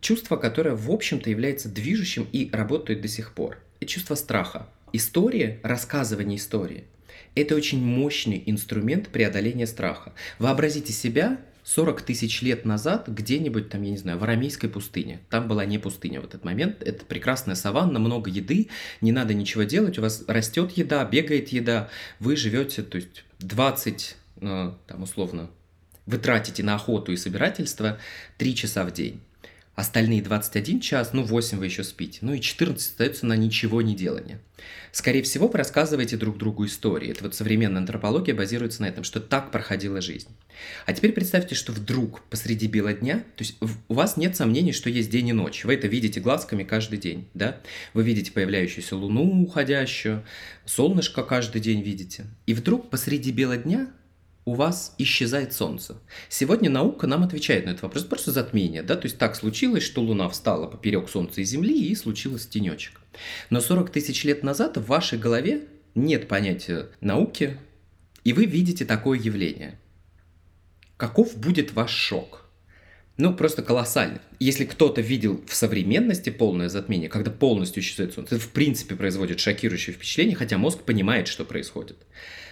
чувство, 0.00 0.36
которое, 0.36 0.74
в 0.74 0.90
общем-то, 0.90 1.28
является 1.28 1.68
движущим 1.68 2.26
и 2.32 2.48
работает 2.52 3.00
до 3.00 3.08
сих 3.08 3.32
пор. 3.32 3.58
Это 3.80 3.90
чувство 3.90 4.14
страха. 4.14 4.66
История, 4.92 5.60
рассказывание 5.62 6.38
истории– 6.38 6.84
это 7.34 7.54
очень 7.54 7.84
мощный 7.84 8.42
инструмент 8.46 9.08
преодоления 9.08 9.66
страха. 9.66 10.14
Вообразите 10.38 10.92
себя 10.92 11.38
40 11.66 12.02
тысяч 12.02 12.42
лет 12.42 12.64
назад 12.64 13.08
где-нибудь 13.08 13.68
там, 13.70 13.82
я 13.82 13.90
не 13.90 13.96
знаю, 13.96 14.18
в 14.18 14.22
Арамейской 14.22 14.70
пустыне. 14.70 15.18
Там 15.30 15.48
была 15.48 15.64
не 15.64 15.78
пустыня 15.78 16.20
в 16.20 16.24
этот 16.24 16.44
момент. 16.44 16.80
Это 16.80 17.04
прекрасная 17.04 17.56
саванна, 17.56 17.98
много 17.98 18.30
еды, 18.30 18.68
не 19.00 19.10
надо 19.10 19.34
ничего 19.34 19.64
делать, 19.64 19.98
у 19.98 20.02
вас 20.02 20.22
растет 20.28 20.70
еда, 20.72 21.04
бегает 21.04 21.48
еда, 21.48 21.88
вы 22.20 22.36
живете, 22.36 22.84
то 22.84 22.96
есть 22.96 23.24
20, 23.40 24.16
э, 24.42 24.72
там 24.86 25.02
условно, 25.02 25.50
вы 26.06 26.18
тратите 26.18 26.62
на 26.62 26.76
охоту 26.76 27.10
и 27.10 27.16
собирательство 27.16 27.98
3 28.38 28.54
часа 28.54 28.84
в 28.84 28.92
день. 28.92 29.20
Остальные 29.76 30.22
21 30.22 30.80
час, 30.80 31.10
ну 31.12 31.22
8 31.22 31.58
вы 31.58 31.66
еще 31.66 31.84
спите, 31.84 32.20
ну 32.22 32.32
и 32.32 32.40
14 32.40 32.92
остается 32.92 33.26
на 33.26 33.36
ничего 33.36 33.82
не 33.82 33.94
делание. 33.94 34.40
Скорее 34.90 35.22
всего, 35.22 35.48
вы 35.48 35.58
рассказываете 35.58 36.16
друг 36.16 36.38
другу 36.38 36.64
истории. 36.64 37.10
Это 37.10 37.24
вот 37.24 37.34
современная 37.34 37.82
антропология 37.82 38.34
базируется 38.34 38.80
на 38.80 38.86
этом, 38.86 39.04
что 39.04 39.20
так 39.20 39.50
проходила 39.50 40.00
жизнь. 40.00 40.30
А 40.86 40.94
теперь 40.94 41.12
представьте, 41.12 41.54
что 41.54 41.72
вдруг 41.72 42.22
посреди 42.30 42.66
бела 42.68 42.94
дня, 42.94 43.18
то 43.36 43.44
есть 43.44 43.58
у 43.60 43.92
вас 43.92 44.16
нет 44.16 44.34
сомнений, 44.34 44.72
что 44.72 44.88
есть 44.88 45.10
день 45.10 45.28
и 45.28 45.32
ночь. 45.34 45.66
Вы 45.66 45.74
это 45.74 45.88
видите 45.88 46.20
глазками 46.20 46.64
каждый 46.64 46.98
день, 46.98 47.28
да? 47.34 47.60
Вы 47.92 48.02
видите 48.02 48.32
появляющуюся 48.32 48.96
луну 48.96 49.42
уходящую, 49.42 50.24
солнышко 50.64 51.22
каждый 51.22 51.60
день 51.60 51.82
видите. 51.82 52.24
И 52.46 52.54
вдруг 52.54 52.88
посреди 52.88 53.30
бела 53.30 53.58
дня 53.58 53.90
у 54.46 54.54
вас 54.54 54.94
исчезает 54.96 55.52
Солнце. 55.52 55.96
Сегодня 56.28 56.70
наука 56.70 57.08
нам 57.08 57.24
отвечает 57.24 57.66
на 57.66 57.70
этот 57.70 57.82
вопрос, 57.82 58.04
просто 58.04 58.30
затмение, 58.30 58.82
да, 58.82 58.94
то 58.94 59.06
есть 59.06 59.18
так 59.18 59.34
случилось, 59.34 59.82
что 59.82 60.00
Луна 60.00 60.28
встала 60.28 60.68
поперек 60.68 61.10
Солнца 61.10 61.40
и 61.40 61.44
Земли, 61.44 61.88
и 61.88 61.94
случилось 61.96 62.46
тенечек. 62.46 63.00
Но 63.50 63.60
40 63.60 63.90
тысяч 63.90 64.24
лет 64.24 64.44
назад 64.44 64.76
в 64.76 64.86
вашей 64.86 65.18
голове 65.18 65.64
нет 65.96 66.28
понятия 66.28 66.86
науки, 67.00 67.58
и 68.22 68.32
вы 68.32 68.46
видите 68.46 68.84
такое 68.84 69.18
явление. 69.18 69.80
Каков 70.96 71.36
будет 71.36 71.72
ваш 71.72 71.90
шок? 71.90 72.44
Ну, 73.16 73.34
просто 73.34 73.62
колоссальный. 73.62 74.20
Если 74.38 74.64
кто-то 74.64 75.00
видел 75.00 75.42
в 75.46 75.54
современности 75.54 76.30
полное 76.30 76.68
затмение, 76.68 77.08
когда 77.08 77.30
полностью 77.32 77.82
исчезает 77.82 78.12
Солнце, 78.14 78.36
это 78.36 78.44
в 78.44 78.50
принципе 78.50 78.94
производит 78.94 79.40
шокирующее 79.40 79.94
впечатление, 79.94 80.36
хотя 80.36 80.56
мозг 80.56 80.82
понимает, 80.82 81.26
что 81.26 81.44
происходит 81.44 81.96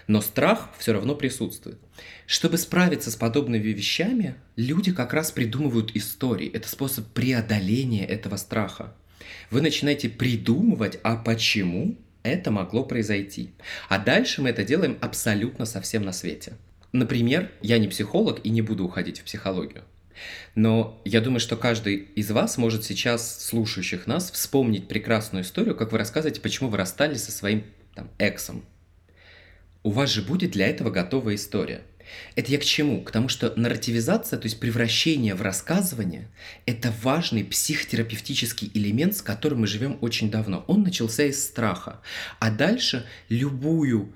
но 0.07 0.21
страх 0.21 0.71
все 0.79 0.93
равно 0.93 1.15
присутствует. 1.15 1.79
Чтобы 2.27 2.59
справиться 2.59 3.11
с 3.11 3.17
подобными 3.17 3.69
вещами, 3.69 4.35
люди 4.57 4.93
как 4.93 5.13
раз 5.13 5.31
придумывают 5.31 5.95
истории. 5.95 6.51
Это 6.51 6.69
способ 6.69 7.07
преодоления 7.09 8.07
этого 8.07 8.37
страха. 8.37 8.95
Вы 9.51 9.61
начинаете 9.61 10.09
придумывать, 10.09 10.99
а 11.03 11.17
почему 11.17 11.97
это 12.23 12.51
могло 12.51 12.85
произойти. 12.85 13.51
А 13.89 13.99
дальше 13.99 14.43
мы 14.43 14.51
это 14.51 14.65
делаем 14.65 14.99
абсолютно 15.01 15.67
совсем 15.67 16.05
на 16.05 16.13
свете. 16.13 16.55
Например, 16.93 17.51
я 17.61 17.79
не 17.79 17.89
психолог 17.89 18.41
и 18.45 18.51
не 18.51 18.63
буду 18.63 18.85
уходить 18.85 19.21
в 19.21 19.25
психологию. 19.25 19.85
Но 20.55 21.01
я 21.05 21.21
думаю, 21.21 21.41
что 21.41 21.57
каждый 21.57 21.97
из 21.97 22.31
вас 22.31 22.57
может 22.57 22.85
сейчас, 22.85 23.45
слушающих 23.45 24.07
нас, 24.07 24.31
вспомнить 24.31 24.89
прекрасную 24.89 25.43
историю, 25.43 25.75
как 25.75 25.93
вы 25.93 25.99
рассказываете, 25.99 26.41
почему 26.41 26.69
вы 26.69 26.77
расстались 26.77 27.25
со 27.25 27.33
своим 27.33 27.65
там, 27.95 28.09
эксом, 28.19 28.65
у 29.85 29.91
вас 29.91 30.11
же 30.11 30.23
будет 30.23 30.53
для 30.53 30.67
этого 30.67 30.91
готовая 30.91 31.37
история. 31.37 31.83
Это 32.35 32.51
я 32.51 32.59
к 32.59 32.65
чему? 32.65 33.03
К 33.03 33.11
тому, 33.11 33.29
что 33.29 33.53
нарративизация, 33.57 34.39
то 34.39 34.47
есть 34.47 34.59
превращение 34.59 35.35
в 35.35 35.43
рассказывание, 35.43 36.29
это 36.67 36.93
важный 37.03 37.45
психотерапевтический 37.45 38.71
элемент, 38.75 39.17
с 39.17 39.23
которым 39.23 39.61
мы 39.61 39.67
живем 39.67 39.99
очень 40.01 40.31
давно. 40.31 40.65
Он 40.67 40.83
начался 40.83 41.25
из 41.25 41.45
страха. 41.45 42.01
А 42.41 42.51
дальше 42.51 43.07
любую 43.29 44.15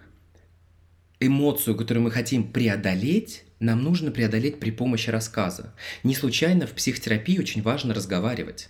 эмоцию, 1.21 1.77
которую 1.77 2.05
мы 2.05 2.11
хотим 2.11 2.51
преодолеть, 2.51 3.45
нам 3.61 3.83
нужно 3.83 4.11
преодолеть 4.11 4.61
при 4.61 4.71
помощи 4.71 5.11
рассказа. 5.11 5.75
Не 6.03 6.15
случайно 6.15 6.67
в 6.67 6.73
психотерапии 6.73 7.39
очень 7.39 7.63
важно 7.63 7.93
разговаривать. 7.93 8.69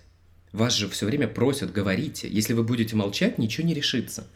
Вас 0.51 0.75
же 0.75 0.89
все 0.89 1.05
время 1.05 1.27
просят, 1.27 1.71
говорите. 1.71 2.27
Если 2.27 2.53
вы 2.53 2.63
будете 2.63 2.95
молчать, 2.95 3.37
ничего 3.37 3.67
не 3.67 3.75
решится 3.75 4.27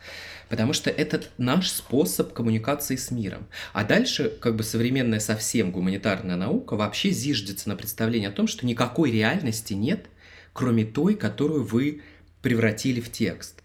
потому 0.50 0.74
что 0.74 0.90
это 0.90 1.22
наш 1.38 1.70
способ 1.70 2.34
коммуникации 2.34 2.96
с 2.96 3.12
миром. 3.12 3.48
А 3.74 3.84
дальше, 3.84 4.32
как 4.40 4.56
бы 4.56 4.64
современная 4.64 5.20
совсем 5.20 5.72
гуманитарная 5.72 6.36
наука 6.36 6.76
вообще 6.76 7.12
зиждется 7.12 7.70
на 7.70 7.76
представлении 7.76 8.28
о 8.28 8.32
том, 8.32 8.48
что 8.48 8.66
никакой 8.66 9.12
реальности 9.12 9.74
нет, 9.74 10.08
кроме 10.54 10.86
той, 10.86 11.16
которую 11.16 11.64
вы 11.64 12.02
превратили 12.42 13.02
в 13.02 13.12
текст. 13.12 13.64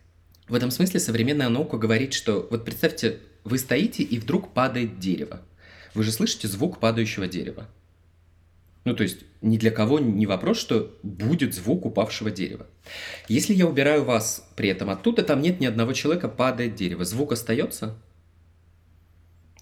В 0.48 0.54
этом 0.54 0.70
смысле 0.70 1.00
современная 1.00 1.48
наука 1.48 1.76
говорит, 1.76 2.14
что 2.14 2.46
вот 2.50 2.64
представьте, 2.64 3.18
вы 3.44 3.58
стоите 3.58 4.02
и 4.02 4.18
вдруг 4.18 4.52
падает 4.54 4.98
дерево. 4.98 5.42
Вы 5.94 6.04
же 6.04 6.12
слышите 6.12 6.48
звук 6.48 6.80
падающего 6.80 7.26
дерева. 7.26 7.68
Ну, 8.88 8.96
то 8.96 9.02
есть 9.02 9.18
ни 9.42 9.58
для 9.58 9.70
кого 9.70 9.98
не 9.98 10.24
вопрос, 10.24 10.58
что 10.58 10.98
будет 11.02 11.54
звук 11.54 11.84
упавшего 11.84 12.30
дерева. 12.30 12.66
Если 13.28 13.52
я 13.52 13.66
убираю 13.66 14.02
вас 14.02 14.48
при 14.56 14.70
этом 14.70 14.88
оттуда, 14.88 15.22
там 15.22 15.42
нет 15.42 15.60
ни 15.60 15.66
одного 15.66 15.92
человека, 15.92 16.26
падает 16.30 16.74
дерево. 16.74 17.04
Звук 17.04 17.32
остается? 17.32 17.98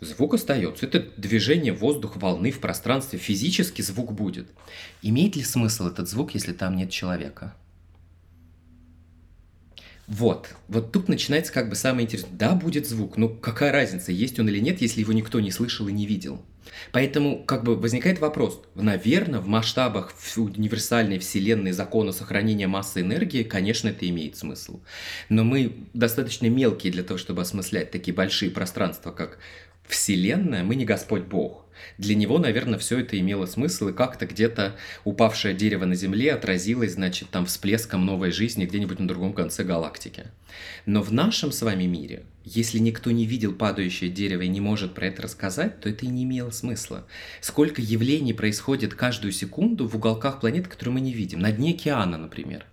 Звук 0.00 0.34
остается. 0.34 0.86
Это 0.86 1.00
движение 1.16 1.72
воздух, 1.72 2.16
волны 2.16 2.52
в 2.52 2.60
пространстве. 2.60 3.18
Физически 3.18 3.82
звук 3.82 4.12
будет. 4.12 4.46
Имеет 5.02 5.34
ли 5.34 5.42
смысл 5.42 5.88
этот 5.88 6.08
звук, 6.08 6.34
если 6.34 6.52
там 6.52 6.76
нет 6.76 6.90
человека? 6.90 7.56
Вот, 10.06 10.54
вот 10.68 10.92
тут 10.92 11.08
начинается 11.08 11.52
как 11.52 11.68
бы 11.68 11.74
самое 11.74 12.04
интересное. 12.04 12.36
Да, 12.36 12.54
будет 12.54 12.86
звук, 12.86 13.16
но 13.16 13.28
какая 13.28 13.72
разница, 13.72 14.12
есть 14.12 14.38
он 14.38 14.48
или 14.48 14.60
нет, 14.60 14.80
если 14.80 15.00
его 15.00 15.12
никто 15.12 15.40
не 15.40 15.50
слышал 15.50 15.88
и 15.88 15.92
не 15.92 16.06
видел. 16.06 16.40
Поэтому 16.92 17.42
как 17.44 17.64
бы 17.64 17.76
возникает 17.76 18.20
вопрос, 18.20 18.62
наверное, 18.74 19.40
в 19.40 19.48
масштабах 19.48 20.12
универсальной 20.36 21.18
вселенной 21.18 21.72
закона 21.72 22.12
сохранения 22.12 22.66
массы 22.66 23.00
энергии, 23.00 23.42
конечно, 23.42 23.88
это 23.88 24.08
имеет 24.08 24.36
смысл. 24.36 24.80
Но 25.28 25.42
мы 25.42 25.76
достаточно 25.92 26.46
мелкие 26.46 26.92
для 26.92 27.02
того, 27.02 27.18
чтобы 27.18 27.42
осмыслять 27.42 27.90
такие 27.90 28.14
большие 28.14 28.50
пространства, 28.50 29.10
как 29.10 29.38
Вселенная, 29.88 30.64
мы 30.64 30.74
не 30.74 30.84
Господь 30.84 31.22
Бог. 31.22 31.65
Для 31.98 32.14
него, 32.14 32.38
наверное, 32.38 32.78
все 32.78 32.98
это 33.00 33.18
имело 33.18 33.46
смысл, 33.46 33.88
и 33.88 33.92
как-то 33.92 34.26
где-то 34.26 34.76
упавшее 35.04 35.54
дерево 35.54 35.84
на 35.84 35.94
Земле 35.94 36.32
отразилось, 36.32 36.92
значит, 36.92 37.30
там 37.30 37.46
всплеском 37.46 38.04
новой 38.04 38.30
жизни 38.30 38.66
где-нибудь 38.66 38.98
на 38.98 39.08
другом 39.08 39.32
конце 39.32 39.64
галактики. 39.64 40.24
Но 40.84 41.02
в 41.02 41.12
нашем 41.12 41.52
с 41.52 41.62
вами 41.62 41.84
мире, 41.84 42.24
если 42.44 42.78
никто 42.78 43.10
не 43.10 43.26
видел 43.26 43.52
падающее 43.52 44.10
дерево 44.10 44.42
и 44.42 44.48
не 44.48 44.60
может 44.60 44.94
про 44.94 45.06
это 45.06 45.22
рассказать, 45.22 45.80
то 45.80 45.88
это 45.88 46.06
и 46.06 46.08
не 46.08 46.24
имело 46.24 46.50
смысла. 46.50 47.06
Сколько 47.40 47.82
явлений 47.82 48.32
происходит 48.32 48.94
каждую 48.94 49.32
секунду 49.32 49.88
в 49.88 49.96
уголках 49.96 50.40
планеты, 50.40 50.68
которые 50.68 50.94
мы 50.94 51.00
не 51.00 51.12
видим. 51.12 51.40
На 51.40 51.52
дне 51.52 51.72
океана, 51.72 52.18
например. 52.18 52.64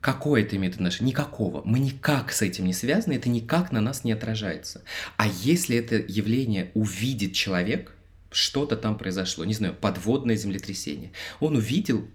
Какое 0.00 0.42
это 0.42 0.56
имеет 0.56 0.74
отношение? 0.74 1.10
Никакого. 1.10 1.62
Мы 1.64 1.78
никак 1.78 2.32
с 2.32 2.40
этим 2.40 2.64
не 2.64 2.72
связаны, 2.72 3.14
это 3.14 3.28
никак 3.28 3.70
на 3.70 3.80
нас 3.80 4.02
не 4.02 4.12
отражается. 4.12 4.82
А 5.16 5.26
если 5.26 5.76
это 5.76 5.96
явление 5.96 6.70
увидит 6.74 7.34
человек, 7.34 7.94
что-то 8.30 8.76
там 8.76 8.96
произошло, 8.96 9.44
не 9.44 9.54
знаю, 9.54 9.74
подводное 9.74 10.36
землетрясение, 10.36 11.12
он 11.40 11.56
увидел, 11.56 12.08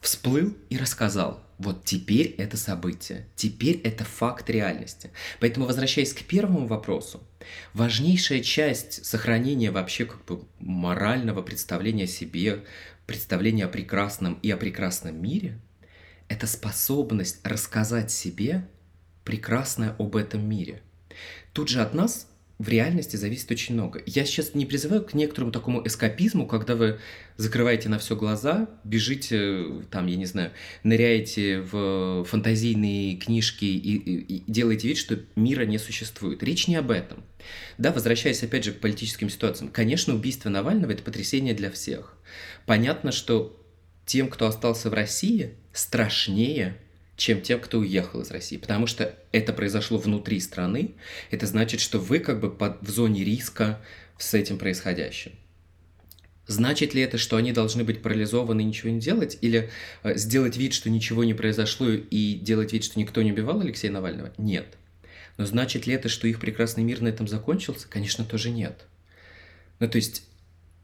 всплыл 0.00 0.56
и 0.70 0.78
рассказал. 0.78 1.42
Вот 1.58 1.84
теперь 1.84 2.34
это 2.36 2.58
событие, 2.58 3.26
теперь 3.34 3.80
это 3.82 4.04
факт 4.04 4.50
реальности. 4.50 5.10
Поэтому, 5.40 5.66
возвращаясь 5.66 6.12
к 6.12 6.22
первому 6.22 6.66
вопросу, 6.66 7.22
важнейшая 7.72 8.40
часть 8.40 9.06
сохранения 9.06 9.70
вообще 9.70 10.04
как 10.04 10.22
бы 10.26 10.44
морального 10.58 11.40
представления 11.40 12.04
о 12.04 12.08
себе, 12.08 12.64
представления 13.06 13.64
о 13.64 13.68
прекрасном 13.68 14.38
и 14.42 14.50
о 14.50 14.56
прекрасном 14.58 15.20
мире– 15.20 15.58
это 16.28 16.46
способность 16.46 17.40
рассказать 17.44 18.10
себе 18.10 18.68
прекрасное 19.24 19.94
об 19.98 20.16
этом 20.16 20.46
мире. 20.48 20.82
Тут 21.52 21.68
же 21.68 21.80
от 21.80 21.94
нас 21.94 22.28
в 22.58 22.68
реальности 22.68 23.16
зависит 23.16 23.50
очень 23.50 23.74
много. 23.74 24.02
Я 24.06 24.24
сейчас 24.24 24.54
не 24.54 24.64
призываю 24.64 25.04
к 25.04 25.12
некоторому 25.12 25.52
такому 25.52 25.86
эскапизму, 25.86 26.46
когда 26.46 26.74
вы 26.74 26.98
закрываете 27.36 27.90
на 27.90 27.98
все 27.98 28.16
глаза, 28.16 28.68
бежите, 28.82 29.82
там, 29.90 30.06
я 30.06 30.16
не 30.16 30.24
знаю, 30.24 30.52
ныряете 30.82 31.60
в 31.60 32.24
фантазийные 32.24 33.16
книжки 33.16 33.66
и, 33.66 33.96
и, 33.96 34.36
и 34.36 34.44
делаете 34.50 34.88
вид, 34.88 34.96
что 34.96 35.20
мира 35.36 35.66
не 35.66 35.76
существует. 35.76 36.42
Речь 36.42 36.66
не 36.66 36.76
об 36.76 36.90
этом. 36.90 37.24
Да, 37.76 37.92
возвращаясь 37.92 38.42
опять 38.42 38.64
же 38.64 38.72
к 38.72 38.80
политическим 38.80 39.28
ситуациям. 39.28 39.70
Конечно, 39.70 40.14
убийство 40.14 40.48
Навального– 40.48 40.90
это 40.92 41.02
потрясение 41.02 41.52
для 41.52 41.70
всех. 41.70 42.16
Понятно, 42.64 43.12
что 43.12 43.62
тем, 44.06 44.28
кто 44.28 44.46
остался 44.46 44.88
в 44.88 44.94
России, 44.94 45.54
страшнее, 45.74 46.78
чем 47.16 47.40
тем, 47.40 47.60
кто 47.60 47.78
уехал 47.78 48.20
из 48.20 48.30
России. 48.30 48.56
Потому 48.56 48.86
что 48.86 49.14
это 49.32 49.52
произошло 49.52 49.98
внутри 49.98 50.38
страны. 50.40 50.94
Это 51.30 51.46
значит, 51.46 51.80
что 51.80 51.98
вы 51.98 52.18
как 52.18 52.40
бы 52.40 52.50
под, 52.50 52.82
в 52.82 52.90
зоне 52.90 53.24
риска 53.24 53.80
с 54.18 54.34
этим 54.34 54.58
происходящим. 54.58 55.32
Значит 56.46 56.94
ли 56.94 57.02
это, 57.02 57.18
что 57.18 57.36
они 57.36 57.52
должны 57.52 57.82
быть 57.82 58.02
парализованы 58.02 58.60
и 58.60 58.64
ничего 58.64 58.90
не 58.90 59.00
делать? 59.00 59.36
Или 59.40 59.70
э, 60.04 60.16
сделать 60.16 60.56
вид, 60.56 60.74
что 60.74 60.88
ничего 60.90 61.24
не 61.24 61.34
произошло 61.34 61.88
и 61.88 62.34
делать 62.34 62.72
вид, 62.72 62.84
что 62.84 63.00
никто 63.00 63.22
не 63.22 63.32
убивал 63.32 63.60
Алексея 63.60 63.90
Навального? 63.90 64.32
Нет. 64.38 64.76
Но 65.38 65.44
значит 65.44 65.86
ли 65.86 65.94
это, 65.94 66.08
что 66.08 66.28
их 66.28 66.38
прекрасный 66.38 66.84
мир 66.84 67.00
на 67.00 67.08
этом 67.08 67.26
закончился? 67.26 67.88
Конечно, 67.88 68.24
тоже 68.24 68.50
нет. 68.50 68.84
Ну, 69.80 69.88
то 69.88 69.96
есть 69.96 70.22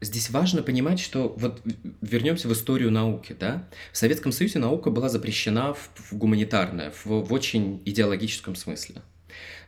здесь 0.03 0.31
важно 0.31 0.63
понимать, 0.63 1.01
что 1.01 1.35
вот 1.39 1.63
вернемся 2.01 2.49
в 2.49 2.53
историю 2.53 2.91
науки, 2.91 3.35
да. 3.39 3.69
В 3.93 3.97
Советском 3.97 4.33
Союзе 4.33 4.59
наука 4.59 4.91
была 4.91 5.09
запрещена 5.09 5.73
в, 5.73 5.91
в 5.95 6.13
гуманитарная, 6.13 6.91
в, 6.91 7.07
в 7.07 7.33
очень 7.33 7.81
идеологическом 7.85 8.57
смысле. 8.57 8.97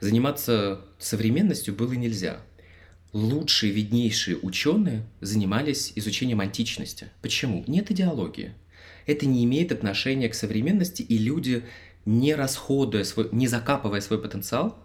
Заниматься 0.00 0.82
современностью 0.98 1.74
было 1.74 1.92
нельзя. 1.92 2.40
Лучшие, 3.12 3.72
виднейшие 3.72 4.36
ученые 4.36 5.06
занимались 5.20 5.92
изучением 5.94 6.40
античности. 6.40 7.10
Почему? 7.22 7.64
Нет 7.68 7.90
идеологии. 7.90 8.54
Это 9.06 9.26
не 9.26 9.44
имеет 9.44 9.70
отношения 9.70 10.28
к 10.28 10.34
современности, 10.34 11.02
и 11.02 11.16
люди, 11.16 11.64
не 12.04 12.34
расходуя 12.34 13.04
свой, 13.04 13.28
не 13.30 13.46
закапывая 13.46 14.00
свой 14.00 14.20
потенциал, 14.20 14.83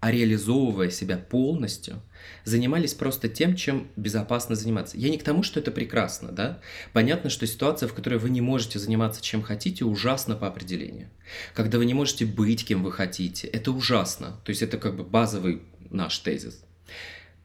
а 0.00 0.10
реализовывая 0.10 0.90
себя 0.90 1.18
полностью, 1.18 2.02
занимались 2.44 2.94
просто 2.94 3.28
тем, 3.28 3.54
чем 3.54 3.88
безопасно 3.96 4.54
заниматься. 4.56 4.96
Я 4.96 5.10
не 5.10 5.18
к 5.18 5.22
тому, 5.22 5.42
что 5.42 5.60
это 5.60 5.70
прекрасно, 5.70 6.32
да? 6.32 6.60
Понятно, 6.94 7.28
что 7.28 7.46
ситуация, 7.46 7.86
в 7.86 7.94
которой 7.94 8.18
вы 8.18 8.30
не 8.30 8.40
можете 8.40 8.78
заниматься 8.78 9.22
чем 9.22 9.42
хотите, 9.42 9.84
ужасна 9.84 10.36
по 10.36 10.48
определению. 10.48 11.10
Когда 11.54 11.76
вы 11.76 11.84
не 11.84 11.94
можете 11.94 12.24
быть 12.24 12.66
кем 12.66 12.82
вы 12.82 12.92
хотите, 12.92 13.46
это 13.46 13.72
ужасно. 13.72 14.40
То 14.44 14.50
есть 14.50 14.62
это 14.62 14.78
как 14.78 14.96
бы 14.96 15.04
базовый 15.04 15.62
наш 15.90 16.18
тезис. 16.18 16.64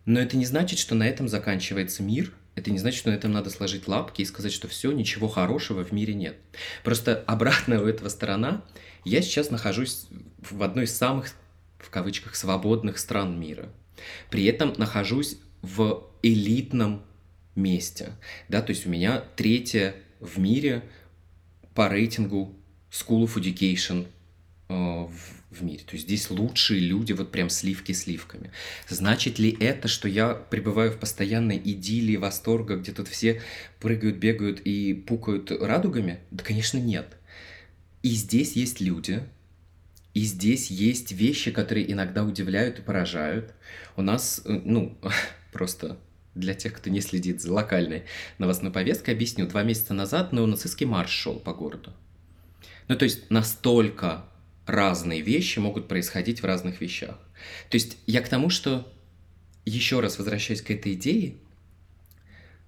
Но 0.06 0.20
это 0.20 0.38
не 0.38 0.46
значит, 0.46 0.80
что 0.80 0.96
на 0.96 1.08
этом 1.08 1.28
заканчивается 1.28 2.04
мир, 2.04 2.32
это 2.56 2.72
не 2.72 2.80
значит, 2.80 3.00
что 3.00 3.10
на 3.10 3.16
этом 3.16 3.34
надо 3.34 3.50
сложить 3.50 3.88
лапки 3.88 4.22
и 4.22 4.26
сказать, 4.26 4.54
что 4.54 4.70
все, 4.70 4.92
ничего 4.92 5.28
хорошего 5.28 5.84
в 5.84 5.92
мире 5.92 6.14
нет. 6.14 6.38
Просто 6.84 7.22
обратная 7.28 7.82
у 7.82 7.86
этого 7.86 8.08
сторона, 8.08 8.64
я 9.04 9.22
сейчас 9.22 9.50
нахожусь 9.50 10.08
в 10.40 10.64
одной 10.64 10.86
из 10.86 10.96
самых 10.96 11.28
в 11.80 11.90
кавычках, 11.90 12.36
свободных 12.36 12.98
стран 12.98 13.40
мира. 13.40 13.70
При 14.30 14.46
этом 14.46 14.74
нахожусь 14.78 15.38
в 15.62 16.04
элитном 16.22 17.04
месте. 17.56 18.14
Да, 18.50 18.62
то 18.62 18.72
есть 18.72 18.86
у 18.86 18.90
меня 18.90 19.24
третье 19.36 19.96
в 20.20 20.40
мире 20.40 20.84
по 21.74 21.90
рейтингу 21.90 22.56
School 22.92 23.26
of 23.26 23.36
Education 23.36 24.08
э, 24.70 24.74
в, 24.74 25.12
в 25.52 25.64
мире. 25.64 25.84
То 25.86 25.94
есть 25.94 26.06
здесь 26.06 26.30
лучшие 26.30 26.80
люди, 26.80 27.14
вот 27.14 27.32
прям 27.32 27.50
сливки 27.50 27.92
сливками. 27.92 28.52
Значит 28.88 29.40
ли 29.40 29.56
это, 29.60 29.88
что 29.88 30.08
я 30.08 30.34
пребываю 30.34 30.92
в 30.92 30.98
постоянной 30.98 31.58
идиллии, 31.58 32.16
восторга, 32.16 32.78
где 32.78 32.92
тут 32.92 33.08
все 33.08 33.42
прыгают, 33.80 34.18
бегают 34.18 34.62
и 34.62 34.94
пукают 34.94 35.52
радугами? 35.52 36.20
Да, 36.32 36.44
конечно, 36.44 36.78
нет. 36.78 37.18
И 38.04 38.10
здесь 38.10 38.54
есть 38.54 38.82
люди, 38.82 39.24
и 40.16 40.22
здесь 40.22 40.72
есть 40.72 41.12
вещи, 41.12 41.52
которые 41.52 41.92
иногда 41.92 42.24
удивляют 42.24 42.80
и 42.80 42.82
поражают. 42.82 43.54
У 43.98 44.02
нас, 44.02 44.42
э, 44.46 44.62
ну, 44.64 44.98
просто 45.52 46.00
для 46.34 46.54
тех, 46.54 46.74
кто 46.74 46.90
не 46.90 47.02
следит 47.02 47.42
за 47.42 47.52
локальной 47.54 48.06
новостной 48.38 48.72
повесткой, 48.72 49.14
объясню. 49.14 49.46
Два 49.46 49.64
месяца 49.64 49.94
назад 49.94 50.32
неонацистский 50.32 50.86
марш 50.86 51.12
шел 51.12 51.38
по 51.38 51.54
городу. 51.54 51.94
Ну, 52.88 52.96
то 52.96 53.04
есть 53.04 53.30
настолько 53.30 54.26
разные 54.66 55.20
вещи 55.20 55.60
могут 55.60 55.90
происходить 55.90 56.42
в 56.42 56.46
разных 56.46 56.80
вещах. 56.80 57.20
То 57.70 57.76
есть 57.76 57.98
я 58.08 58.22
к 58.22 58.30
тому, 58.30 58.50
что, 58.50 58.90
еще 59.66 60.00
раз 60.00 60.18
возвращаясь 60.18 60.62
к 60.62 60.72
этой 60.72 60.94
идее, 60.94 61.36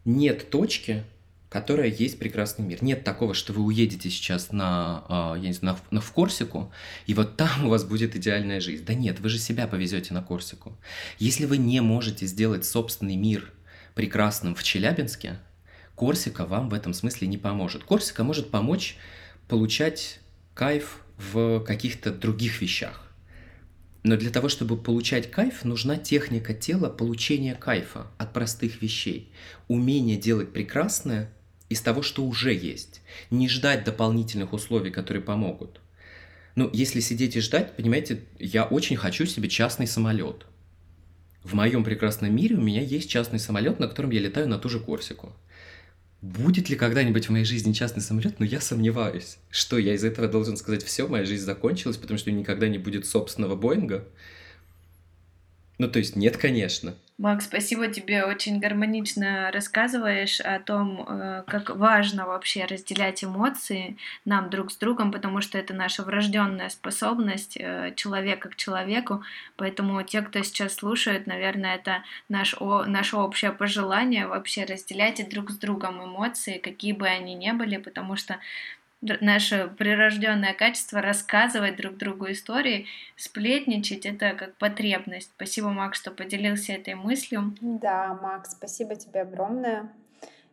нет 0.04 0.50
точки, 0.50 1.06
которая 1.50 1.88
есть 1.88 2.20
прекрасный 2.20 2.66
мир. 2.66 2.84
Нет 2.84 3.04
такого, 3.04 3.34
что 3.34 3.54
вы 3.54 3.64
уедете 3.64 4.10
сейчас 4.10 4.52
на, 4.52 5.06
а, 5.08 5.36
я 5.36 5.48
не 5.48 5.54
знаю, 5.54 5.78
на, 5.92 5.98
на, 5.98 6.02
в 6.02 6.12
Корсику, 6.12 6.72
и 7.06 7.14
вот 7.14 7.38
там 7.38 7.66
у 7.66 7.70
вас 7.70 7.86
будет 7.86 8.16
идеальная 8.16 8.60
жизнь. 8.60 8.84
Да 8.84 8.94
нет, 8.94 9.20
вы 9.20 9.30
же 9.30 9.40
себя 9.40 9.68
повезете 9.68 10.14
на 10.14 10.22
Корсику. 10.22 10.78
Если 11.20 11.46
вы 11.46 11.58
не 11.58 11.80
можете 11.82 12.26
сделать 12.26 12.66
собственный 12.66 13.16
мир 13.16 13.54
прекрасным 13.96 14.56
в 14.56 14.64
Челябинске, 14.64 15.40
Корсика 15.96 16.46
вам 16.46 16.70
в 16.70 16.74
этом 16.74 16.94
смысле 16.94 17.28
не 17.28 17.38
поможет. 17.38 17.84
Корсика 17.84 18.24
может 18.24 18.52
помочь 18.52 18.98
получать 19.48 20.20
кайф 20.54 21.02
в 21.18 21.62
каких-то 21.62 22.12
других 22.12 22.62
вещах. 22.62 23.04
Но 24.04 24.16
для 24.16 24.30
того, 24.30 24.48
чтобы 24.48 24.78
получать 24.78 25.32
кайф, 25.32 25.64
нужна 25.66 25.98
техника 25.98 26.54
тела 26.54 26.90
получения 26.90 27.56
кайфа 27.56 28.08
от 28.18 28.32
простых 28.32 28.82
вещей. 28.82 29.32
Умение 29.68 30.18
делать 30.18 30.54
прекрасное 30.54 31.32
из 31.70 31.82
того, 31.82 32.02
что 32.02 32.24
уже 32.24 32.54
есть. 32.54 33.02
Не 33.30 33.50
ждать 33.50 33.84
дополнительных 33.84 34.54
условий, 34.54 34.92
которые 34.92 35.22
помогут. 35.22 35.82
Ну, 36.56 36.70
если 36.74 37.02
сидеть 37.02 37.36
и 37.36 37.42
ждать, 37.42 37.76
понимаете, 37.76 38.24
я 38.40 38.64
очень 38.64 38.96
хочу 38.96 39.26
себе 39.26 39.50
частный 39.50 39.88
самолет. 39.88 40.46
В 41.44 41.54
моем 41.54 41.84
прекрасном 41.84 42.36
мире 42.36 42.56
у 42.56 42.62
меня 42.62 42.82
есть 42.82 43.10
частный 43.10 43.40
самолет, 43.40 43.80
на 43.80 43.88
котором 43.88 44.10
я 44.10 44.20
летаю 44.20 44.48
на 44.48 44.58
ту 44.58 44.70
же 44.70 44.80
Корсику. 44.80 45.34
Будет 46.22 46.70
ли 46.70 46.76
когда-нибудь 46.76 47.28
в 47.28 47.30
моей 47.30 47.46
жизни 47.46 47.74
частный 47.74 48.02
самолет? 48.02 48.40
Но 48.40 48.46
ну, 48.46 48.52
я 48.52 48.60
сомневаюсь. 48.60 49.38
Что, 49.52 49.78
я 49.78 49.94
из 49.94 50.04
этого 50.04 50.28
должен 50.28 50.58
сказать, 50.58 50.84
все, 50.84 51.08
моя 51.08 51.26
жизнь 51.26 51.46
закончилась, 51.46 51.98
потому 51.98 52.18
что 52.18 52.32
никогда 52.32 52.68
не 52.68 52.80
будет 52.80 53.06
собственного 53.06 53.56
Боинга? 53.56 54.08
Ну, 55.78 55.88
то 55.88 56.00
есть, 56.00 56.16
нет, 56.16 56.38
конечно. 56.38 56.96
Макс, 57.20 57.46
спасибо 57.46 57.88
тебе, 57.88 58.26
очень 58.26 58.60
гармонично 58.60 59.50
рассказываешь 59.52 60.40
о 60.40 60.60
том, 60.60 61.04
э, 61.10 61.44
как 61.48 61.72
важно 61.76 62.28
вообще 62.28 62.66
разделять 62.66 63.24
эмоции 63.24 63.98
нам 64.24 64.52
друг 64.52 64.72
с 64.72 64.78
другом, 64.78 65.12
потому 65.12 65.42
что 65.42 65.58
это 65.58 65.74
наша 65.74 66.04
врожденная 66.04 66.70
способность 66.70 67.58
э, 67.58 67.92
человека 67.96 68.50
к 68.50 68.56
человеку, 68.56 69.24
поэтому 69.56 70.04
те, 70.04 70.22
кто 70.22 70.44
сейчас 70.44 70.76
слушает, 70.76 71.26
наверное, 71.26 71.78
это 71.78 72.04
наш, 72.30 72.56
о, 72.60 72.86
наше 72.86 73.18
общее 73.18 73.52
пожелание 73.52 74.28
вообще 74.28 74.66
разделять 74.66 75.28
друг 75.28 75.50
с 75.50 75.58
другом 75.58 76.04
эмоции, 76.06 76.60
какие 76.60 76.94
бы 76.94 77.08
они 77.08 77.34
ни 77.34 77.50
были, 77.50 77.78
потому 77.78 78.16
что 78.16 78.38
наше 79.02 79.68
прирожденное 79.78 80.54
качество 80.54 81.02
рассказывать 81.02 81.76
друг 81.76 81.98
другу 81.98 82.32
истории, 82.32 82.88
сплетничать, 83.16 84.06
это 84.06 84.34
как 84.34 84.56
потребность. 84.58 85.32
Спасибо, 85.36 85.70
Макс, 85.70 86.00
что 86.00 86.12
поделился 86.12 86.74
этой 86.74 86.96
мыслью. 86.96 87.56
Да, 87.62 88.18
Макс, 88.22 88.52
спасибо 88.52 88.96
тебе 88.96 89.22
огромное. 89.22 89.90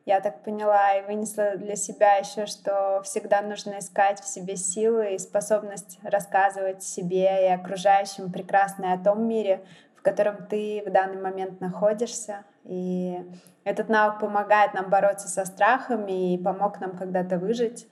Я 0.06 0.20
так 0.20 0.44
поняла 0.44 0.98
и 0.98 1.06
вынесла 1.06 1.56
для 1.56 1.76
себя 1.76 2.16
еще, 2.16 2.44
что 2.44 3.00
всегда 3.04 3.40
нужно 3.40 3.78
искать 3.78 4.20
в 4.20 4.28
себе 4.28 4.54
силы 4.56 5.14
и 5.14 5.18
способность 5.18 5.98
рассказывать 6.02 6.82
себе 6.82 7.46
и 7.46 7.50
окружающим 7.50 8.30
прекрасное 8.30 8.92
о 8.92 9.02
том 9.02 9.26
мире, 9.26 9.64
в 9.96 10.02
котором 10.02 10.46
ты 10.46 10.82
в 10.86 10.92
данный 10.92 11.20
момент 11.20 11.62
находишься. 11.62 12.44
И 12.64 13.18
этот 13.64 13.88
навык 13.88 14.20
помогает 14.20 14.74
нам 14.74 14.90
бороться 14.90 15.28
со 15.28 15.46
страхами 15.46 16.34
и 16.34 16.42
помог 16.42 16.80
нам 16.80 16.98
когда-то 16.98 17.38
выжить. 17.38 17.86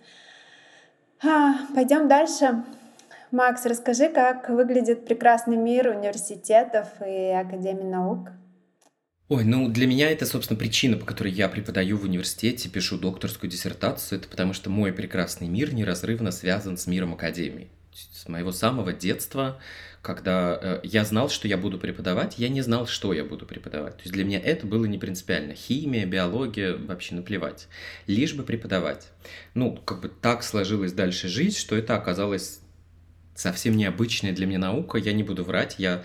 А, 1.24 1.54
пойдем 1.74 2.08
дальше. 2.08 2.64
Макс, 3.30 3.64
расскажи, 3.64 4.08
как 4.08 4.48
выглядит 4.50 5.06
прекрасный 5.06 5.56
мир 5.56 5.88
университетов 5.88 6.88
и 7.00 7.28
Академии 7.28 7.84
наук. 7.84 8.30
Ой, 9.28 9.44
ну 9.44 9.68
для 9.68 9.86
меня 9.86 10.10
это, 10.10 10.26
собственно, 10.26 10.58
причина, 10.58 10.98
по 10.98 11.06
которой 11.06 11.32
я 11.32 11.48
преподаю 11.48 11.96
в 11.96 12.04
университете, 12.04 12.68
пишу 12.68 12.98
докторскую 12.98 13.48
диссертацию. 13.48 14.18
Это 14.18 14.28
потому 14.28 14.52
что 14.52 14.68
мой 14.68 14.92
прекрасный 14.92 15.48
мир 15.48 15.72
неразрывно 15.72 16.32
связан 16.32 16.76
с 16.76 16.86
миром 16.86 17.14
Академии. 17.14 17.70
С 17.94 18.28
моего 18.28 18.52
самого 18.52 18.92
детства 18.92 19.58
когда 20.02 20.58
э, 20.60 20.80
я 20.82 21.04
знал, 21.04 21.30
что 21.30 21.46
я 21.46 21.56
буду 21.56 21.78
преподавать, 21.78 22.34
я 22.36 22.48
не 22.48 22.60
знал, 22.60 22.88
что 22.88 23.12
я 23.12 23.24
буду 23.24 23.46
преподавать. 23.46 23.96
То 23.96 24.02
есть 24.02 24.12
для 24.12 24.24
меня 24.24 24.40
это 24.40 24.66
было 24.66 24.84
не 24.84 24.98
принципиально. 24.98 25.54
Химия, 25.54 26.04
биология, 26.06 26.76
вообще 26.76 27.14
наплевать. 27.14 27.68
Лишь 28.08 28.34
бы 28.34 28.42
преподавать. 28.42 29.08
Ну, 29.54 29.76
как 29.76 30.00
бы 30.00 30.08
так 30.08 30.42
сложилась 30.42 30.92
дальше 30.92 31.28
жизнь, 31.28 31.56
что 31.56 31.76
это 31.76 31.96
оказалось 31.96 32.60
совсем 33.36 33.76
необычная 33.76 34.32
для 34.32 34.46
меня 34.46 34.58
наука. 34.58 34.98
Я 34.98 35.12
не 35.12 35.22
буду 35.22 35.44
врать, 35.44 35.76
я 35.78 36.02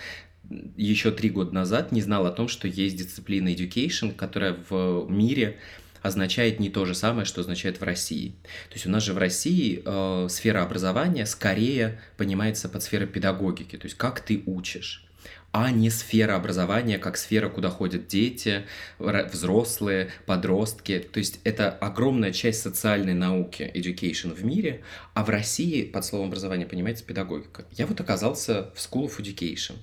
еще 0.78 1.12
три 1.12 1.32
года 1.32 1.54
назад 1.54 1.92
не 1.92 2.02
знал 2.02 2.26
о 2.28 2.32
том, 2.32 2.48
что 2.48 2.68
есть 2.68 2.98
дисциплина 2.98 3.50
education, 3.50 4.14
которая 4.14 4.56
в 4.70 5.08
мире 5.10 5.58
означает 6.02 6.60
не 6.60 6.70
то 6.70 6.86
же 6.86 6.96
самое, 6.96 7.26
что 7.26 7.42
означает 7.42 7.80
в 7.80 7.84
России. 7.84 8.36
То 8.70 8.76
есть 8.76 8.86
у 8.86 8.90
нас 8.90 9.04
же 9.04 9.14
в 9.14 9.18
России 9.18 9.82
э, 9.84 10.28
сфера 10.30 10.64
образования 10.64 11.26
скорее 11.26 12.00
понимается 12.18 12.70
под 12.70 12.84
сферой 12.84 13.08
педагогики, 13.08 13.78
то 13.78 13.86
есть 13.86 13.98
как 13.98 14.20
ты 14.20 14.44
учишь 14.46 15.08
а 15.52 15.72
не 15.72 15.90
сфера 15.90 16.36
образования, 16.36 17.00
как 17.00 17.18
сфера, 17.18 17.50
куда 17.50 17.70
ходят 17.70 18.08
дети, 18.08 18.66
взрослые, 19.00 20.12
подростки. 20.26 21.00
То 21.12 21.18
есть 21.18 21.40
это 21.44 21.72
огромная 21.72 22.32
часть 22.32 22.62
социальной 22.62 23.14
науки, 23.14 23.72
education 23.74 24.34
в 24.34 24.46
мире, 24.46 24.84
а 25.14 25.24
в 25.24 25.30
России 25.30 25.84
под 25.84 26.06
словом 26.06 26.28
образование 26.28 26.68
понимается 26.68 27.04
педагогика. 27.04 27.66
Я 27.72 27.88
вот 27.88 28.00
оказался 28.00 28.72
в 28.76 28.78
School 28.78 29.08
of 29.08 29.18
Education 29.20 29.78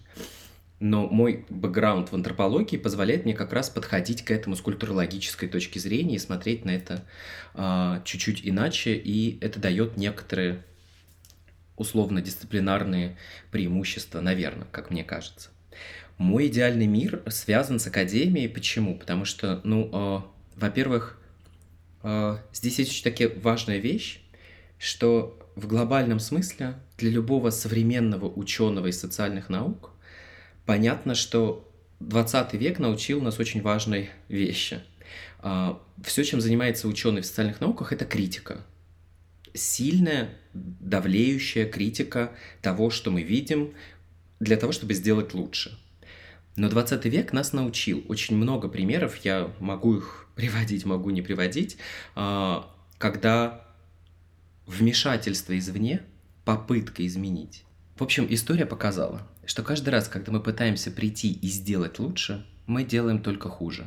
но 0.85 1.09
мой 1.09 1.47
бэкграунд 1.49 2.12
в 2.12 2.14
антропологии 2.14 2.77
позволяет 2.77 3.25
мне 3.25 3.33
как 3.33 3.55
раз 3.55 3.70
подходить 3.70 4.23
к 4.23 4.31
этому 4.31 4.55
с 4.55 4.61
культурологической 4.61 5.49
точки 5.49 5.79
зрения 5.79 6.16
и 6.16 6.18
смотреть 6.18 6.66
на 6.66 6.73
это 6.73 7.07
э, 7.55 8.03
чуть-чуть 8.05 8.42
иначе, 8.44 8.94
и 8.94 9.38
это 9.40 9.59
дает 9.59 9.97
некоторые 9.97 10.62
условно-дисциплинарные 11.79 13.16
преимущества, 13.51 14.20
наверное, 14.20 14.66
как 14.73 14.90
мне 14.90 15.05
кажется. 15.05 15.49
Мой 16.18 16.49
идеальный 16.49 16.87
мир 16.87 17.23
связан 17.29 17.79
с 17.79 17.87
академией. 17.87 18.51
Почему? 18.51 18.99
Потому 18.99 19.25
что, 19.25 19.62
ну, 19.64 19.88
э, 19.90 20.20
во-первых, 20.61 21.18
э, 22.03 22.37
здесь 22.53 22.79
есть 22.79 22.90
очень 22.90 23.05
такая 23.05 23.33
важная 23.40 23.79
вещь, 23.79 24.20
что 24.77 25.38
в 25.57 25.66
глобальном 25.66 26.18
смысле 26.20 26.75
для 26.99 27.09
любого 27.09 27.49
современного 27.49 28.27
ученого 28.27 28.88
из 28.88 29.01
социальных 29.01 29.49
наук 29.49 29.93
понятно, 30.66 31.14
что 31.14 31.70
20 32.00 32.55
век 32.55 32.79
научил 32.79 33.20
нас 33.20 33.38
очень 33.38 33.62
важной 33.62 34.11
вещи. 34.29 34.81
А, 35.38 35.81
Все, 36.03 36.24
чем 36.24 36.40
занимается 36.40 36.88
ученый 36.88 37.22
в 37.22 37.27
социальных 37.27 37.61
науках, 37.61 37.92
это 37.92 38.05
критика. 38.05 38.61
Сильная, 39.53 40.31
давлеющая 40.53 41.66
критика 41.66 42.33
того, 42.61 42.90
что 42.90 43.11
мы 43.11 43.22
видим, 43.22 43.74
для 44.40 44.57
того, 44.57 44.72
чтобы 44.72 44.94
сделать 44.94 45.33
лучше. 45.35 45.79
Но 46.57 46.68
20 46.68 47.05
век 47.07 47.33
нас 47.33 47.53
научил. 47.53 48.05
Очень 48.09 48.37
много 48.37 48.68
примеров, 48.68 49.16
я 49.24 49.50
могу 49.61 49.96
их 49.96 50.29
приводить, 50.35 50.85
могу 50.85 51.11
не 51.11 51.22
приводить, 51.22 51.77
а, 52.14 52.70
когда 52.98 53.66
вмешательство 54.66 55.57
извне, 55.59 56.03
попытка 56.44 57.07
изменить. 57.07 57.64
В 57.96 58.03
общем, 58.03 58.27
история 58.29 58.66
показала, 58.66 59.27
что 59.46 59.62
каждый 59.62 59.90
раз, 59.90 60.09
когда 60.09 60.33
мы 60.33 60.40
пытаемся 60.40 60.90
прийти 60.90 61.33
и 61.33 61.48
сделать 61.48 61.98
лучше, 61.98 62.44
мы 62.66 62.85
делаем 62.85 63.22
только 63.22 63.48
хуже. 63.48 63.87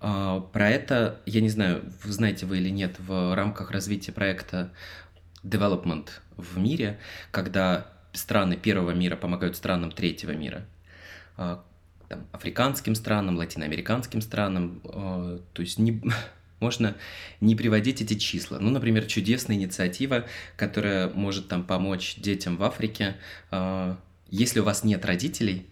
А, 0.00 0.40
про 0.40 0.70
это, 0.70 1.20
я 1.26 1.40
не 1.40 1.48
знаю, 1.48 1.82
знаете 2.04 2.46
вы 2.46 2.58
или 2.58 2.70
нет, 2.70 2.96
в 2.98 3.34
рамках 3.34 3.70
развития 3.70 4.12
проекта 4.12 4.72
Development 5.42 6.08
в 6.36 6.58
мире, 6.58 6.98
когда 7.30 7.86
страны 8.12 8.56
первого 8.56 8.92
мира 8.92 9.16
помогают 9.16 9.56
странам 9.56 9.92
третьего 9.92 10.32
мира, 10.32 10.66
а, 11.36 11.64
там, 12.08 12.26
африканским 12.32 12.94
странам, 12.94 13.36
латиноамериканским 13.36 14.20
странам, 14.20 14.80
а, 14.84 15.40
то 15.52 15.62
есть 15.62 15.78
не, 15.78 16.00
можно 16.60 16.96
не 17.40 17.54
приводить 17.54 18.00
эти 18.00 18.14
числа. 18.14 18.58
Ну, 18.60 18.70
например, 18.70 19.06
чудесная 19.06 19.56
инициатива, 19.56 20.26
которая 20.56 21.08
может 21.08 21.48
там 21.48 21.64
помочь 21.64 22.16
детям 22.16 22.56
в 22.56 22.62
Африке, 22.62 23.16
если 24.28 24.60
у 24.60 24.64
вас 24.64 24.84
нет 24.84 25.04
родителей, 25.04 25.66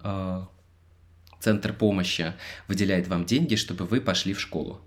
а, 0.00 0.48
центр 1.40 1.72
помощи 1.72 2.34
выделяет 2.68 3.08
вам 3.08 3.24
деньги, 3.24 3.56
чтобы 3.56 3.84
вы 3.84 4.00
пошли 4.00 4.34
в 4.34 4.40
школу. 4.40 4.80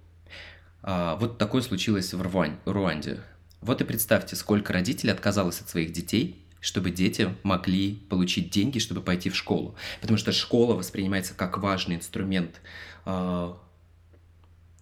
А, 0.81 1.15
вот 1.15 1.37
такое 1.37 1.61
случилось 1.61 2.13
в 2.13 2.21
Руанде. 2.65 3.19
Вот 3.61 3.81
и 3.81 3.83
представьте, 3.83 4.35
сколько 4.35 4.73
родителей 4.73 5.11
отказалось 5.11 5.61
от 5.61 5.69
своих 5.69 5.91
детей, 5.91 6.45
чтобы 6.61 6.91
дети 6.91 7.35
могли 7.43 7.95
получить 8.09 8.49
деньги, 8.49 8.79
чтобы 8.79 9.01
пойти 9.01 9.29
в 9.29 9.35
школу. 9.35 9.75
Потому 10.01 10.17
что 10.17 10.31
школа 10.31 10.75
воспринимается 10.75 11.33
как 11.33 11.57
важный 11.57 11.95
инструмент 11.95 12.61
э, 13.05 13.53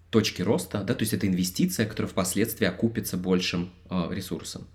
точки 0.09 0.41
роста, 0.41 0.83
да, 0.83 0.93
то 0.93 1.01
есть 1.03 1.13
это 1.13 1.27
инвестиция, 1.27 1.85
которая 1.85 2.09
впоследствии 2.09 2.65
окупится 2.65 3.17
большим 3.17 3.71
э, 3.89 4.07
ресурсом. 4.11 4.67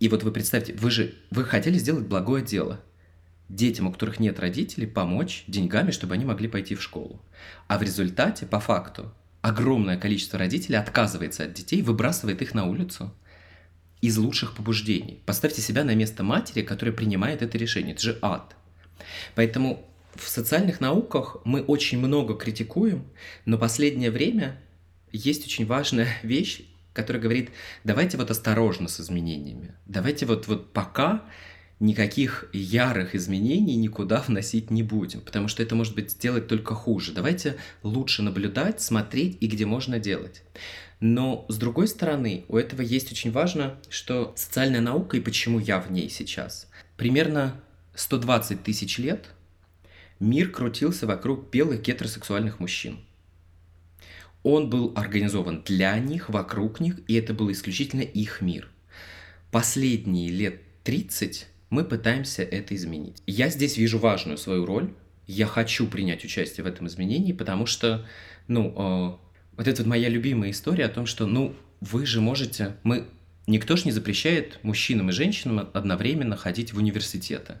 И 0.00 0.08
вот 0.08 0.22
вы 0.22 0.32
представьте, 0.32 0.72
вы 0.74 0.90
же 0.90 1.14
вы 1.30 1.44
хотели 1.44 1.78
сделать 1.78 2.06
благое 2.06 2.44
дело, 2.44 2.80
детям, 3.50 3.88
у 3.88 3.92
которых 3.92 4.20
нет 4.20 4.38
родителей, 4.38 4.86
помочь 4.86 5.44
деньгами, 5.46 5.90
чтобы 5.90 6.14
они 6.14 6.24
могли 6.24 6.48
пойти 6.48 6.74
в 6.74 6.82
школу. 6.82 7.20
А 7.66 7.78
в 7.78 7.82
результате, 7.82 8.46
по 8.46 8.60
факту, 8.60 9.12
огромное 9.42 9.98
количество 9.98 10.38
родителей 10.38 10.76
отказывается 10.76 11.44
от 11.44 11.52
детей, 11.52 11.82
выбрасывает 11.82 12.40
их 12.42 12.54
на 12.54 12.66
улицу 12.66 13.12
из 14.00 14.16
лучших 14.16 14.54
побуждений. 14.54 15.22
Поставьте 15.26 15.60
себя 15.60 15.84
на 15.84 15.94
место 15.94 16.22
матери, 16.22 16.62
которая 16.62 16.94
принимает 16.94 17.42
это 17.42 17.58
решение. 17.58 17.92
Это 17.92 18.02
же 18.02 18.18
ад. 18.22 18.54
Поэтому 19.34 19.84
в 20.14 20.28
социальных 20.28 20.80
науках 20.80 21.36
мы 21.44 21.62
очень 21.62 21.98
много 21.98 22.34
критикуем, 22.34 23.04
но 23.44 23.58
последнее 23.58 24.10
время 24.10 24.60
есть 25.12 25.44
очень 25.44 25.66
важная 25.66 26.08
вещь, 26.22 26.62
которая 26.92 27.22
говорит, 27.22 27.50
давайте 27.84 28.16
вот 28.16 28.30
осторожно 28.30 28.88
с 28.88 29.00
изменениями. 29.00 29.74
Давайте 29.86 30.26
вот, 30.26 30.46
вот 30.46 30.72
пока 30.72 31.24
никаких 31.80 32.48
ярых 32.52 33.14
изменений 33.14 33.74
никуда 33.74 34.20
вносить 34.20 34.70
не 34.70 34.82
будем, 34.82 35.22
потому 35.22 35.48
что 35.48 35.62
это 35.62 35.74
может 35.74 35.94
быть 35.94 36.10
сделать 36.12 36.46
только 36.46 36.74
хуже. 36.74 37.12
Давайте 37.12 37.56
лучше 37.82 38.22
наблюдать, 38.22 38.80
смотреть 38.82 39.38
и 39.40 39.46
где 39.46 39.64
можно 39.64 39.98
делать. 39.98 40.42
Но 41.00 41.46
с 41.48 41.56
другой 41.56 41.88
стороны, 41.88 42.44
у 42.48 42.58
этого 42.58 42.82
есть 42.82 43.10
очень 43.10 43.32
важно, 43.32 43.78
что 43.88 44.34
социальная 44.36 44.82
наука 44.82 45.16
и 45.16 45.20
почему 45.20 45.58
я 45.58 45.80
в 45.80 45.90
ней 45.90 46.10
сейчас. 46.10 46.68
Примерно 46.98 47.58
120 47.94 48.62
тысяч 48.62 48.98
лет 48.98 49.30
мир 50.20 50.50
крутился 50.50 51.06
вокруг 51.06 51.48
белых 51.50 51.80
гетеросексуальных 51.80 52.60
мужчин. 52.60 53.00
Он 54.42 54.68
был 54.68 54.92
организован 54.94 55.62
для 55.64 55.98
них, 55.98 56.28
вокруг 56.28 56.80
них, 56.80 57.00
и 57.08 57.14
это 57.14 57.32
был 57.32 57.50
исключительно 57.50 58.02
их 58.02 58.42
мир. 58.42 58.70
Последние 59.50 60.28
лет 60.28 60.60
30 60.84 61.46
мы 61.70 61.84
пытаемся 61.84 62.42
это 62.42 62.74
изменить. 62.74 63.22
Я 63.26 63.48
здесь 63.48 63.76
вижу 63.76 63.98
важную 63.98 64.36
свою 64.36 64.66
роль. 64.66 64.92
я 65.26 65.46
хочу 65.46 65.86
принять 65.86 66.24
участие 66.24 66.64
в 66.64 66.66
этом 66.66 66.88
изменении, 66.88 67.32
потому 67.32 67.64
что, 67.64 68.04
ну, 68.48 68.68
э, 68.70 69.56
вот 69.56 69.68
это 69.68 69.82
вот 69.82 69.88
моя 69.88 70.08
любимая 70.08 70.50
история 70.50 70.86
о 70.86 70.88
том, 70.88 71.06
что, 71.06 71.26
ну, 71.26 71.54
вы 71.80 72.04
же 72.04 72.20
можете, 72.20 72.76
мы, 72.82 73.06
никто 73.46 73.76
же 73.76 73.84
не 73.84 73.92
запрещает 73.92 74.58
мужчинам 74.64 75.10
и 75.10 75.12
женщинам 75.12 75.70
одновременно 75.72 76.36
ходить 76.36 76.72
в 76.72 76.78
университеты. 76.78 77.58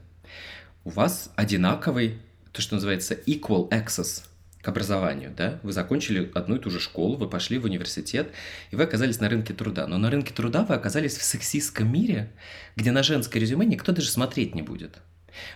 У 0.82 0.90
вас 0.90 1.32
одинаковый, 1.36 2.18
то, 2.50 2.60
что 2.60 2.74
называется 2.74 3.14
equal 3.14 3.68
access 3.70 4.24
к 4.62 4.68
образованию, 4.68 5.32
да, 5.34 5.58
вы 5.62 5.72
закончили 5.72 6.30
одну 6.34 6.56
и 6.56 6.58
ту 6.58 6.70
же 6.70 6.80
школу, 6.80 7.16
вы 7.16 7.28
пошли 7.28 7.58
в 7.58 7.64
университет, 7.64 8.32
и 8.70 8.76
вы 8.76 8.82
оказались 8.82 9.20
на 9.20 9.28
рынке 9.28 9.54
труда. 9.54 9.86
Но 9.86 9.96
на 9.96 10.10
рынке 10.10 10.34
труда 10.34 10.64
вы 10.64 10.74
оказались 10.74 11.16
в 11.16 11.22
сексистском 11.22 11.90
мире, 11.90 12.30
где 12.76 12.92
на 12.92 13.02
женское 13.02 13.40
резюме 13.40 13.64
никто 13.64 13.92
даже 13.92 14.10
смотреть 14.10 14.54
не 14.54 14.62
будет. 14.62 14.98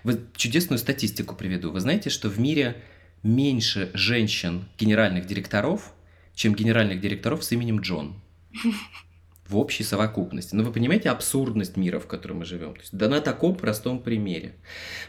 Вы 0.05 0.21
чудесную 0.37 0.79
статистику 0.79 1.35
приведу. 1.35 1.71
Вы 1.71 1.81
знаете, 1.81 2.09
что 2.09 2.29
в 2.31 2.38
мире 2.38 2.83
меньше 3.23 3.90
женщин 3.93 4.64
генеральных 4.79 5.27
директоров, 5.27 5.93
чем 6.35 6.55
генеральных 6.55 7.01
директоров 7.01 7.45
с 7.45 7.53
именем 7.53 7.81
Джон 7.81 8.21
в 9.47 9.59
общей 9.59 9.85
совокупности. 9.85 10.55
Но 10.55 10.64
вы 10.64 10.73
понимаете 10.73 11.11
абсурдность 11.11 11.77
мира, 11.77 11.99
в 11.99 12.07
котором 12.07 12.38
мы 12.38 12.45
живем? 12.45 12.75
То 12.75 12.81
есть, 12.81 12.97
да 12.97 13.09
на 13.09 13.21
таком 13.21 13.55
простом 13.55 14.01
примере. 14.01 14.55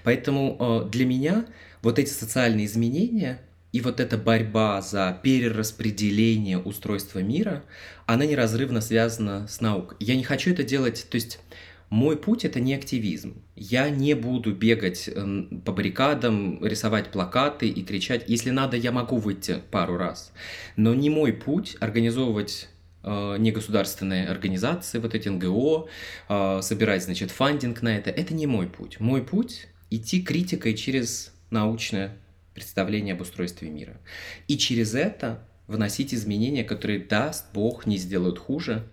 Поэтому 0.03 0.57
э, 0.59 0.89
для 0.89 1.05
меня 1.05 1.45
вот 1.81 1.99
эти 1.99 2.09
социальные 2.09 2.65
изменения 2.65 3.39
и 3.75 3.81
вот 3.81 3.99
эта 3.99 4.17
борьба 4.17 4.81
за 4.81 5.19
перераспределение 5.21 6.57
устройства 6.57 7.19
мира, 7.19 7.65
она 8.05 8.25
неразрывно 8.25 8.79
связана 8.79 9.49
с 9.49 9.59
наукой. 9.59 9.97
Я 9.99 10.15
не 10.15 10.23
хочу 10.23 10.51
это 10.51 10.63
делать, 10.63 11.05
то 11.09 11.15
есть 11.15 11.41
мой 11.89 12.15
путь 12.15 12.45
это 12.45 12.61
не 12.61 12.73
активизм. 12.73 13.43
Я 13.53 13.89
не 13.89 14.13
буду 14.13 14.55
бегать 14.55 15.09
эм, 15.13 15.61
по 15.65 15.73
баррикадам, 15.73 16.63
рисовать 16.65 17.11
плакаты 17.11 17.67
и 17.67 17.83
кричать. 17.83 18.23
Если 18.27 18.49
надо, 18.49 18.77
я 18.77 18.93
могу 18.93 19.17
выйти 19.17 19.61
пару 19.71 19.97
раз. 19.97 20.31
Но 20.77 20.95
не 20.95 21.09
мой 21.09 21.33
путь 21.33 21.75
организовывать 21.81 22.69
э, 23.03 23.35
негосударственные 23.37 24.29
организации, 24.29 24.99
вот 24.99 25.13
эти 25.15 25.27
НГО, 25.27 25.89
э, 26.29 26.59
собирать, 26.61 27.03
значит, 27.03 27.29
фандинг 27.29 27.81
на 27.81 27.97
это. 27.97 28.09
Это 28.09 28.33
не 28.33 28.47
мой 28.47 28.67
путь. 28.67 29.01
Мой 29.01 29.21
путь– 29.21 29.67
идти 29.89 30.21
критикой 30.21 30.75
через 30.75 31.33
научное 31.49 32.17
представление 32.55 33.13
об 33.13 33.21
устройстве 33.21 33.69
мира. 33.69 34.01
И 34.47 34.57
через 34.57 34.95
это 34.95 35.47
вносить 35.67 36.13
изменения, 36.13 36.63
которые, 36.63 36.99
даст 36.99 37.53
Бог, 37.53 37.85
не 37.85 37.97
сделают 37.97 38.39
хуже, 38.39 38.91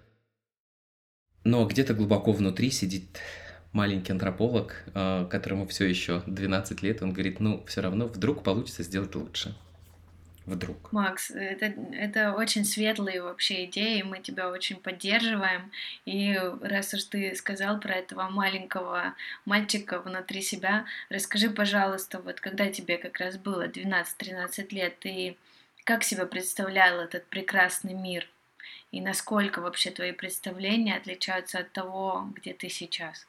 но 1.44 1.64
где-то 1.66 1.94
глубоко 1.94 2.32
внутри 2.32 2.70
сидит 2.70 3.18
маленький 3.72 4.12
антрополог, 4.12 4.84
э, 4.94 5.26
которому 5.30 5.66
все 5.66 5.86
еще 5.86 6.22
12 6.26 6.82
лет, 6.82 7.02
он 7.02 7.12
говорит, 7.12 7.40
ну, 7.40 7.64
все 7.66 7.80
равно 7.80 8.06
вдруг 8.06 8.42
получится 8.42 8.82
сделать 8.82 9.14
лучше. 9.14 9.56
Вдруг. 10.46 10.92
Макс, 10.92 11.30
это, 11.30 11.66
это 11.92 12.34
очень 12.34 12.64
светлые 12.64 13.22
вообще 13.22 13.64
идеи, 13.66 14.02
мы 14.02 14.18
тебя 14.18 14.50
очень 14.50 14.76
поддерживаем. 14.76 15.70
И 16.04 16.38
раз 16.62 16.92
уж 16.94 17.04
ты 17.04 17.34
сказал 17.36 17.78
про 17.78 17.94
этого 17.94 18.28
маленького 18.28 19.14
мальчика 19.44 20.00
внутри 20.00 20.42
себя, 20.42 20.84
расскажи, 21.10 21.48
пожалуйста, 21.50 22.20
вот 22.20 22.40
когда 22.40 22.70
тебе 22.70 22.98
как 22.98 23.18
раз 23.18 23.36
было 23.36 23.68
12-13 23.68 24.74
лет, 24.74 24.98
ты 24.98 25.36
как 25.84 26.02
себе 26.02 26.26
представлял 26.26 27.00
этот 27.00 27.24
прекрасный 27.26 27.94
мир? 27.94 28.26
и 28.92 29.00
насколько 29.00 29.60
вообще 29.60 29.90
твои 29.90 30.12
представления 30.12 30.96
отличаются 30.96 31.58
от 31.58 31.72
того, 31.72 32.30
где 32.36 32.52
ты 32.52 32.68
сейчас? 32.68 33.26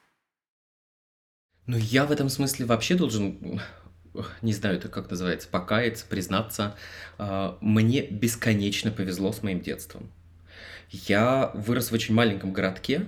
Ну, 1.65 1.78
я 1.78 2.06
в 2.06 2.12
этом 2.12 2.28
смысле 2.28 2.65
вообще 2.65 2.95
должен, 2.95 3.62
не 4.41 4.54
знаю, 4.54 4.78
это 4.78 4.89
как 4.89 5.10
называется, 5.10 5.47
покаяться, 5.47 6.06
признаться. 6.08 6.76
А, 7.17 7.58
мне 7.62 8.06
бесконечно 8.06 8.91
повезло 8.91 9.32
с 9.32 9.43
моим 9.43 9.62
детством. 9.62 10.12
Я 10.91 11.52
вырос 11.56 11.89
в 11.89 11.93
очень 11.93 12.13
маленьком 12.13 12.54
городке, 12.54 13.08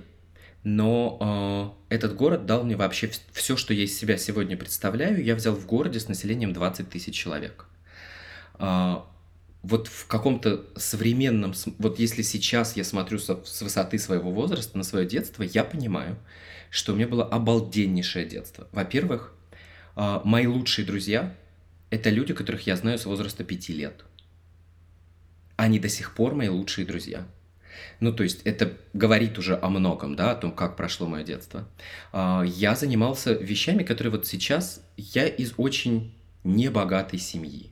но 0.64 1.76
э, 1.88 1.94
этот 1.94 2.16
город 2.16 2.44
дал 2.44 2.64
мне 2.64 2.74
вообще 2.74 3.08
все, 3.30 3.56
что 3.56 3.72
я 3.72 3.84
из 3.84 3.96
себя 3.96 4.18
сегодня 4.18 4.56
представляю. 4.56 5.22
Я 5.22 5.36
взял 5.36 5.54
в 5.54 5.64
городе 5.66 6.00
с 6.00 6.08
населением 6.08 6.52
20 6.52 6.90
тысяч 6.90 7.14
человек. 7.14 7.66
Э, 8.58 8.96
вот 9.62 9.86
в 9.86 10.08
каком-то 10.08 10.66
современном, 10.74 11.54
вот 11.78 12.00
если 12.00 12.22
сейчас 12.22 12.76
я 12.76 12.82
смотрю 12.82 13.20
со, 13.20 13.40
с 13.44 13.62
высоты 13.62 13.98
своего 14.00 14.32
возраста 14.32 14.76
на 14.76 14.82
свое 14.82 15.06
детство, 15.06 15.44
я 15.44 15.62
понимаю, 15.62 16.16
что 16.70 16.92
у 16.92 16.96
меня 16.96 17.06
было 17.06 17.24
обалденнейшее 17.24 18.26
детство. 18.26 18.66
Во-первых, 18.72 19.35
мои 19.96 20.46
лучшие 20.46 20.84
друзья– 20.84 21.34
это 21.90 22.10
люди, 22.10 22.34
которых 22.34 22.66
я 22.66 22.76
знаю 22.76 22.98
с 22.98 23.06
возраста 23.06 23.44
пяти 23.44 23.72
лет. 23.72 24.04
Они 25.56 25.78
до 25.78 25.88
сих 25.88 26.14
пор 26.14 26.34
мои 26.34 26.48
лучшие 26.48 26.86
друзья. 26.86 27.26
Ну, 28.00 28.12
то 28.12 28.22
есть 28.22 28.42
это 28.44 28.76
говорит 28.92 29.38
уже 29.38 29.58
о 29.60 29.68
многом, 29.68 30.16
да, 30.16 30.32
о 30.32 30.34
том, 30.34 30.52
как 30.52 30.76
прошло 30.76 31.06
мое 31.06 31.24
детство. 31.24 31.68
Э, 32.12 32.42
я 32.46 32.74
занимался 32.74 33.32
вещами, 33.32 33.82
которые 33.82 34.12
вот 34.12 34.26
сейчас 34.26 34.82
я 34.96 35.26
из 35.26 35.54
очень 35.56 36.14
небогатой 36.44 37.18
семьи 37.18 37.70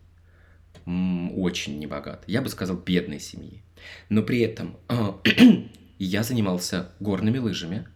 очень 0.86 1.78
небогат. 1.78 2.24
Я 2.26 2.42
бы 2.42 2.48
сказал, 2.48 2.76
бедной 2.76 3.20
семьи. 3.20 3.62
Но 4.08 4.22
при 4.22 4.40
этом 4.40 4.76
а, 4.88 5.18
я 5.98 6.22
занимался 6.22 6.90
горными 7.00 7.38
лыжами, 7.38 7.86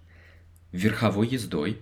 верховой 0.73 1.29
ездой, 1.29 1.81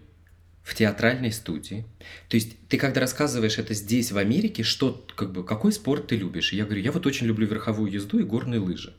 в 0.66 0.74
театральной 0.74 1.30
студии. 1.30 1.84
То 2.28 2.34
есть 2.34 2.56
ты 2.68 2.76
когда 2.76 3.00
рассказываешь 3.00 3.56
это 3.58 3.72
здесь, 3.72 4.10
в 4.10 4.18
Америке, 4.18 4.64
что, 4.64 5.06
как 5.14 5.30
бы, 5.30 5.44
какой 5.44 5.70
спорт 5.70 6.08
ты 6.08 6.16
любишь? 6.16 6.52
И 6.52 6.56
я 6.56 6.64
говорю, 6.64 6.82
я 6.82 6.90
вот 6.90 7.06
очень 7.06 7.28
люблю 7.28 7.46
верховую 7.46 7.88
езду 7.88 8.18
и 8.18 8.24
горные 8.24 8.58
лыжи. 8.58 8.92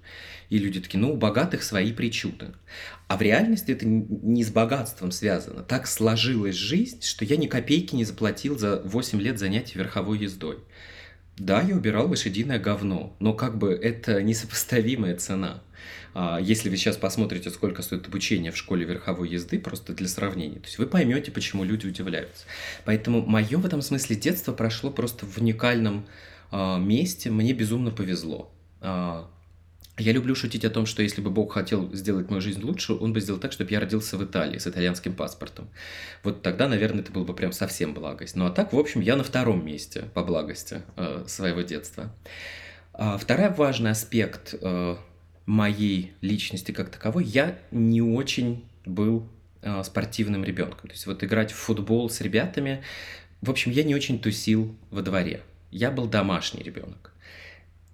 И 0.50 0.60
люди 0.60 0.80
такие, 0.80 0.98
ну, 0.98 1.12
у 1.12 1.18
богатых 1.18 1.64
свои 1.64 1.92
причуды. 1.92 2.54
А 3.10 3.18
в 3.18 3.22
реальности 3.22 3.72
это 3.72 3.86
не 3.86 4.46
с 4.46 4.50
богатством 4.50 5.12
связано. 5.12 5.62
Так 5.62 5.88
сложилась 5.88 6.56
жизнь, 6.56 7.02
что 7.02 7.26
я 7.26 7.36
ни 7.36 7.48
копейки 7.48 7.96
не 7.96 8.06
заплатил 8.06 8.58
за 8.58 8.82
8 8.86 9.20
лет 9.20 9.38
занятий 9.38 9.78
верховой 9.78 10.20
ездой. 10.20 10.60
Да, 11.38 11.62
я 11.62 11.76
убирал 11.76 12.10
лошадиное 12.10 12.60
говно, 12.60 13.14
но 13.20 13.34
как 13.34 13.58
бы 13.58 13.74
это 13.74 14.24
несопоставимая 14.24 15.18
цена. 15.18 15.62
А, 16.20 16.40
если 16.42 16.70
вы 16.70 16.78
сейчас 16.78 16.98
посмотрите, 16.98 17.52
сколько 17.52 17.84
стоит 17.84 18.08
обучение 18.08 18.52
в 18.52 18.58
школе 18.58 18.86
верховой 18.86 19.30
езды, 19.30 19.60
просто 19.60 19.94
для 19.94 20.08
сравнения, 20.08 20.56
то 20.56 20.66
есть 20.66 20.80
вы 20.80 20.88
поймете, 20.88 21.32
почему 21.32 21.64
люди 21.64 21.86
удивляются. 21.86 22.46
Поэтому 22.86 23.24
мое 23.24 23.56
в 23.60 23.66
этом 23.68 23.84
смысле 23.84 24.16
детство 24.16 24.52
прошло 24.52 24.90
просто 24.90 25.28
в 25.28 25.38
уникальном 25.38 26.08
а, 26.50 26.80
месте, 26.80 27.30
мне 27.30 27.54
безумно 27.54 27.92
повезло. 27.92 28.52
А, 28.82 29.30
я 30.00 30.12
люблю 30.12 30.34
шутить 30.34 30.66
о 30.66 30.72
том, 30.72 30.88
что 30.88 31.04
если 31.04 31.22
бы 31.22 31.30
Бог 31.30 31.54
хотел 31.54 31.94
сделать 31.94 32.32
мою 32.32 32.42
жизнь 32.42 32.64
лучше, 32.64 32.94
он 32.94 33.14
бы 33.14 33.20
сделал 33.20 33.40
так, 33.40 33.52
чтобы 33.52 33.70
я 33.70 33.80
родился 33.80 34.18
в 34.18 34.24
Италии 34.24 34.58
с 34.58 34.66
итальянским 34.66 35.14
паспортом. 35.14 35.70
Вот 36.24 36.42
тогда, 36.42 36.68
наверное, 36.68 37.02
это 37.02 37.12
было 37.12 37.26
бы 37.26 37.36
прям 37.36 37.52
совсем 37.52 37.94
благость. 37.94 38.36
Ну 38.36 38.48
а 38.48 38.50
так, 38.50 38.74
в 38.74 38.80
общем, 38.80 39.02
я 39.02 39.18
на 39.18 39.24
втором 39.24 39.64
месте 39.64 40.06
по 40.16 40.24
благости 40.24 40.82
э, 40.96 41.26
своего 41.28 41.62
детства. 41.62 42.12
Второй 43.20 43.52
важный 43.52 43.92
аспект 43.92 44.56
моей 45.48 46.14
личности 46.22 46.72
как 46.72 46.92
таковой, 46.92 47.24
я 47.24 47.58
не 47.72 48.02
очень 48.02 48.66
был 48.86 49.28
э, 49.64 49.82
спортивным 49.84 50.44
ребенком. 50.44 50.90
То 50.90 50.94
есть 50.94 51.08
вот 51.08 51.24
играть 51.24 51.52
в 51.52 51.56
футбол 51.56 52.10
с 52.10 52.22
ребятами, 52.22 52.84
в 53.42 53.50
общем, 53.50 53.72
я 53.72 53.84
не 53.84 53.96
очень 53.96 54.20
тусил 54.20 54.76
во 54.92 55.02
дворе. 55.02 55.42
Я 55.72 55.90
был 55.90 56.08
домашний 56.08 56.62
ребенок. 56.62 57.14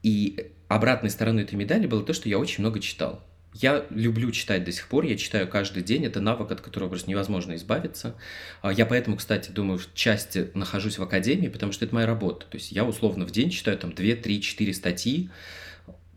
И 0.02 0.52
обратной 0.68 1.12
стороной 1.12 1.44
этой 1.44 1.56
медали 1.56 1.86
было 1.86 2.04
то, 2.04 2.13
что 2.13 2.28
я 2.28 2.39
очень 2.39 2.63
много 2.63 2.80
читал. 2.80 3.24
Я 3.54 3.86
люблю 3.92 4.32
читать 4.32 4.63
до 4.63 4.72
сих 4.72 4.88
пор, 4.88 5.06
я 5.06 5.16
читаю 5.16 5.48
каждый 5.48 5.84
день, 5.84 6.06
это 6.06 6.20
навык, 6.20 6.52
от 6.52 6.62
которого 6.62 6.89
просто 6.89 7.10
невозможно 7.10 7.54
избавиться. 7.54 8.16
А, 8.63 8.74
я 8.74 8.88
поэтому, 8.88 9.18
кстати, 9.18 9.52
думаю, 9.52 9.78
в 9.78 9.94
части 9.94 10.50
нахожусь 10.56 10.98
в 10.98 11.04
академии, 11.04 11.50
потому 11.50 11.72
что 11.72 11.86
это 11.86 11.94
моя 11.94 12.08
работа. 12.08 12.48
То 12.48 12.58
есть 12.58 12.72
я 12.72 12.84
условно 12.84 13.28
в 13.28 13.32
день 13.32 13.52
читаю 13.52 13.78
там 13.78 13.94
2, 13.94 14.16
3, 14.16 14.42
4 14.42 14.74
статьи, 14.74 15.30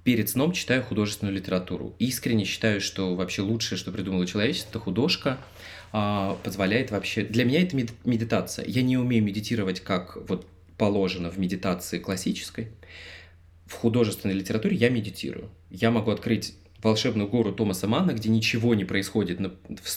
перед 0.07 0.29
сном 0.29 0.53
читаю 0.53 0.85
художественную 0.85 1.35
литературу. 1.35 1.97
Искренне 1.99 2.45
считаю, 2.45 2.81
что 2.81 3.17
вообще 3.17 3.43
лучшее, 3.43 3.77
что 3.77 3.91
придумало 3.91 4.25
человечество, 4.25 4.71
это 4.71 4.79
художка, 4.79 5.39
а, 5.91 6.39
позволяет 6.45 6.93
вообще... 6.93 7.25
Для 7.25 7.45
меня 7.45 7.61
это 7.61 7.77
медитация. 8.05 8.65
Я 8.69 8.83
не 8.83 8.97
умею 8.97 9.25
медитировать, 9.25 9.81
как 9.81 10.17
вот 10.29 10.47
положено 10.79 11.29
в 11.29 11.39
медитации 11.39 11.99
классической, 11.99 12.69
в 13.67 13.73
художественной 13.73 14.35
литературе 14.35 14.77
я 14.77 14.91
медитирую. 14.91 15.51
Я 15.71 15.91
могу 15.91 16.13
открыть 16.13 16.55
волшебную 16.85 17.29
гору 17.29 17.53
Томаса 17.53 17.89
Манна, 17.89 18.13
где 18.13 18.29
ничего 18.29 18.77
не 18.77 18.85
происходит 18.85 19.41
на, 19.41 19.51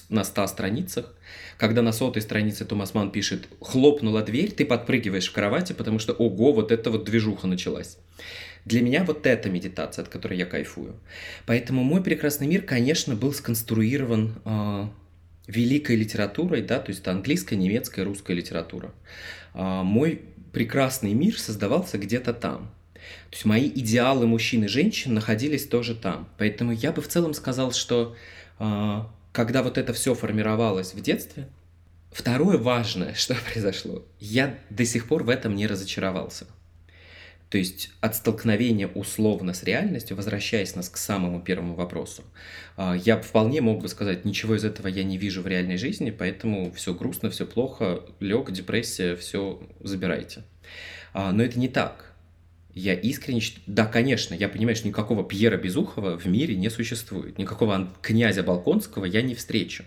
на 0.10 0.24
100 0.24 0.48
страницах. 0.48 1.14
Когда 1.60 1.84
на 1.84 1.92
сотой 1.92 2.24
странице 2.24 2.66
Томас 2.66 2.96
Ман 2.96 3.12
пишет 3.12 3.48
«хлопнула 3.62 4.24
дверь», 4.24 4.50
ты 4.50 4.66
подпрыгиваешь 4.66 5.30
в 5.30 5.34
кровати, 5.34 5.74
потому 5.74 6.00
что 6.00 6.14
«ого, 6.14 6.52
вот 6.52 6.72
эта 6.72 6.90
вот 6.90 7.04
движуха 7.04 7.46
началась». 7.46 8.00
Для 8.70 8.84
меня 8.84 9.04
вот 9.04 9.26
эта 9.26 9.50
медитация, 9.50 10.04
от 10.04 10.10
которой 10.10 10.38
я 10.38 10.46
кайфую. 10.46 10.96
Поэтому 11.48 11.84
мой 11.84 12.04
прекрасный 12.04 12.46
мир, 12.46 12.62
конечно, 12.62 13.16
был 13.16 13.34
сконструирован 13.34 14.36
э, 14.46 14.88
великой 15.48 15.96
литературой, 15.96 16.62
да, 16.62 16.78
то 16.78 16.92
есть 16.92 17.02
это 17.02 17.10
английская, 17.10 17.56
немецкая, 17.56 18.04
русская 18.04 18.36
литература. 18.36 18.94
Э, 19.56 19.82
мой 19.82 20.22
прекрасный 20.54 21.14
мир 21.14 21.40
создавался 21.40 21.98
где-то 21.98 22.32
там. 22.32 22.72
То 22.94 23.34
есть 23.34 23.46
мои 23.46 23.68
идеалы 23.68 24.28
мужчин 24.28 24.64
и 24.64 24.68
женщин 24.68 25.16
находились 25.16 25.66
тоже 25.66 25.96
там. 25.96 26.30
Поэтому 26.38 26.72
я 26.72 26.92
бы 26.92 27.02
в 27.02 27.08
целом 27.08 27.34
сказал, 27.34 27.72
что 27.72 28.16
э, 28.60 29.00
когда 29.32 29.64
вот 29.64 29.80
это 29.80 29.94
все 29.94 30.14
формировалось 30.14 30.94
в 30.94 31.02
детстве, 31.02 31.48
второе 32.12 32.60
важное, 32.60 33.14
что 33.16 33.36
произошло, 33.52 34.06
я 34.20 34.60
до 34.70 34.86
сих 34.86 35.08
пор 35.08 35.24
в 35.24 35.30
этом 35.30 35.56
не 35.56 35.66
разочаровался. 35.66 36.46
То 37.50 37.58
есть 37.58 37.92
от 38.00 38.16
столкновения 38.16 38.88
условно 38.88 39.54
с 39.54 39.64
реальностью, 39.64 40.16
возвращаясь 40.16 40.76
нас 40.76 40.88
к 40.88 40.98
самому 40.98 41.42
первому 41.42 41.74
вопросу, 41.74 42.24
а, 42.78 42.96
я 42.96 43.20
вполне 43.20 43.60
мог 43.62 43.82
бы 43.82 43.88
сказать, 43.88 44.24
ничего 44.24 44.56
из 44.56 44.64
этого 44.64 44.88
я 44.88 45.04
не 45.04 45.18
вижу 45.18 45.42
в 45.42 45.48
реальной 45.48 45.78
жизни, 45.78 46.12
поэтому 46.12 46.72
все 46.72 46.94
грустно, 46.94 47.32
все 47.32 47.48
плохо, 47.48 48.04
лег, 48.20 48.52
депрессия, 48.52 49.16
все 49.16 49.60
забирайте. 49.80 50.44
А, 51.12 51.32
но 51.32 51.42
это 51.44 51.58
не 51.58 51.68
так. 51.68 52.14
Я 52.76 52.94
искренне... 52.94 53.42
Да, 53.66 53.88
конечно, 53.88 54.36
я 54.36 54.48
понимаю, 54.48 54.76
что 54.76 54.88
никакого 54.88 55.24
Пьера 55.24 55.58
Безухова 55.58 56.20
в 56.20 56.26
мире 56.28 56.56
не 56.56 56.70
существует. 56.70 57.40
Никакого 57.40 57.92
князя 58.04 58.44
Балконского 58.44 59.06
я 59.06 59.24
не 59.24 59.34
встречу. 59.34 59.86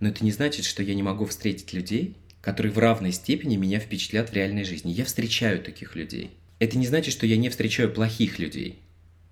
Но 0.00 0.08
это 0.08 0.24
не 0.24 0.32
значит, 0.32 0.64
что 0.64 0.82
я 0.82 0.94
не 0.96 1.04
могу 1.04 1.24
встретить 1.24 1.72
людей, 1.72 2.16
которые 2.40 2.72
в 2.72 2.78
равной 2.78 3.12
степени 3.12 3.56
меня 3.56 3.78
впечатлят 3.78 4.30
в 4.30 4.32
реальной 4.32 4.64
жизни. 4.64 4.90
Я 4.90 5.04
встречаю 5.04 5.62
таких 5.62 5.94
людей. 5.94 6.32
Это 6.60 6.78
не 6.78 6.86
значит, 6.86 7.12
что 7.12 7.26
я 7.26 7.36
не 7.36 7.48
встречаю 7.48 7.90
плохих 7.90 8.38
людей. 8.38 8.78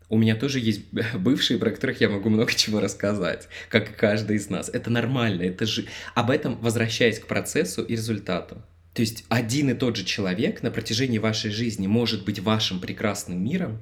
У 0.09 0.17
меня 0.17 0.35
тоже 0.35 0.59
есть 0.59 0.83
бывшие, 1.15 1.59
про 1.59 1.71
которых 1.71 2.01
я 2.01 2.09
могу 2.09 2.31
много 2.31 2.53
чего 2.53 2.81
рассказать, 2.81 3.49
как 3.69 3.91
и 3.91 3.95
каждый 3.95 4.37
из 4.37 4.51
нас. 4.51 4.69
Это 4.69 4.91
нормально, 4.91 5.43
это 5.43 5.67
же... 5.67 5.87
Об 6.15 6.31
этом 6.31 6.59
возвращаясь 6.59 7.21
к 7.21 7.27
процессу 7.27 7.85
и 7.85 7.93
результату. 7.93 8.63
То 8.95 9.03
есть 9.03 9.25
один 9.29 9.71
и 9.71 9.75
тот 9.75 9.97
же 9.97 10.05
человек 10.05 10.63
на 10.63 10.71
протяжении 10.71 11.19
вашей 11.19 11.51
жизни 11.51 11.87
может 11.87 12.25
быть 12.25 12.41
вашим 12.41 12.81
прекрасным 12.81 13.45
миром, 13.45 13.81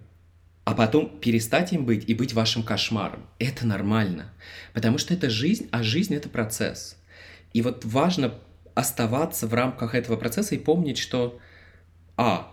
а 0.64 0.74
потом 0.74 1.20
перестать 1.20 1.72
им 1.72 1.86
быть 1.86 2.04
и 2.08 2.14
быть 2.14 2.34
вашим 2.34 2.64
кошмаром. 2.64 3.24
Это 3.38 3.64
нормально, 3.66 4.32
потому 4.74 4.98
что 4.98 5.14
это 5.14 5.30
жизнь, 5.30 5.68
а 5.70 5.84
жизнь 5.84 6.14
это 6.14 6.28
процесс. 6.28 6.96
И 7.52 7.62
вот 7.62 7.84
важно 7.84 8.34
оставаться 8.74 9.46
в 9.46 9.54
рамках 9.54 9.94
этого 9.94 10.16
процесса 10.16 10.56
и 10.56 10.58
помнить, 10.58 10.98
что, 10.98 11.38
а, 12.16 12.52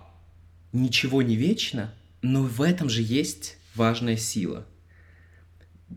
ничего 0.73 1.21
не 1.21 1.35
вечно, 1.35 1.93
но 2.21 2.43
в 2.43 2.61
этом 2.61 2.89
же 2.89 3.01
есть 3.01 3.57
важная 3.75 4.17
сила. 4.17 4.65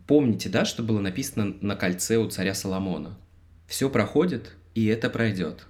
Помните, 0.07 0.49
да, 0.49 0.65
что 0.65 0.83
было 0.83 1.01
написано 1.01 1.57
на 1.61 1.75
кольце 1.75 2.19
у 2.19 2.29
царя 2.29 2.55
Соломона? 2.55 3.19
Все 3.67 3.91
проходит, 3.91 4.53
и 4.75 4.87
это 4.87 5.11
пройдет. 5.11 5.67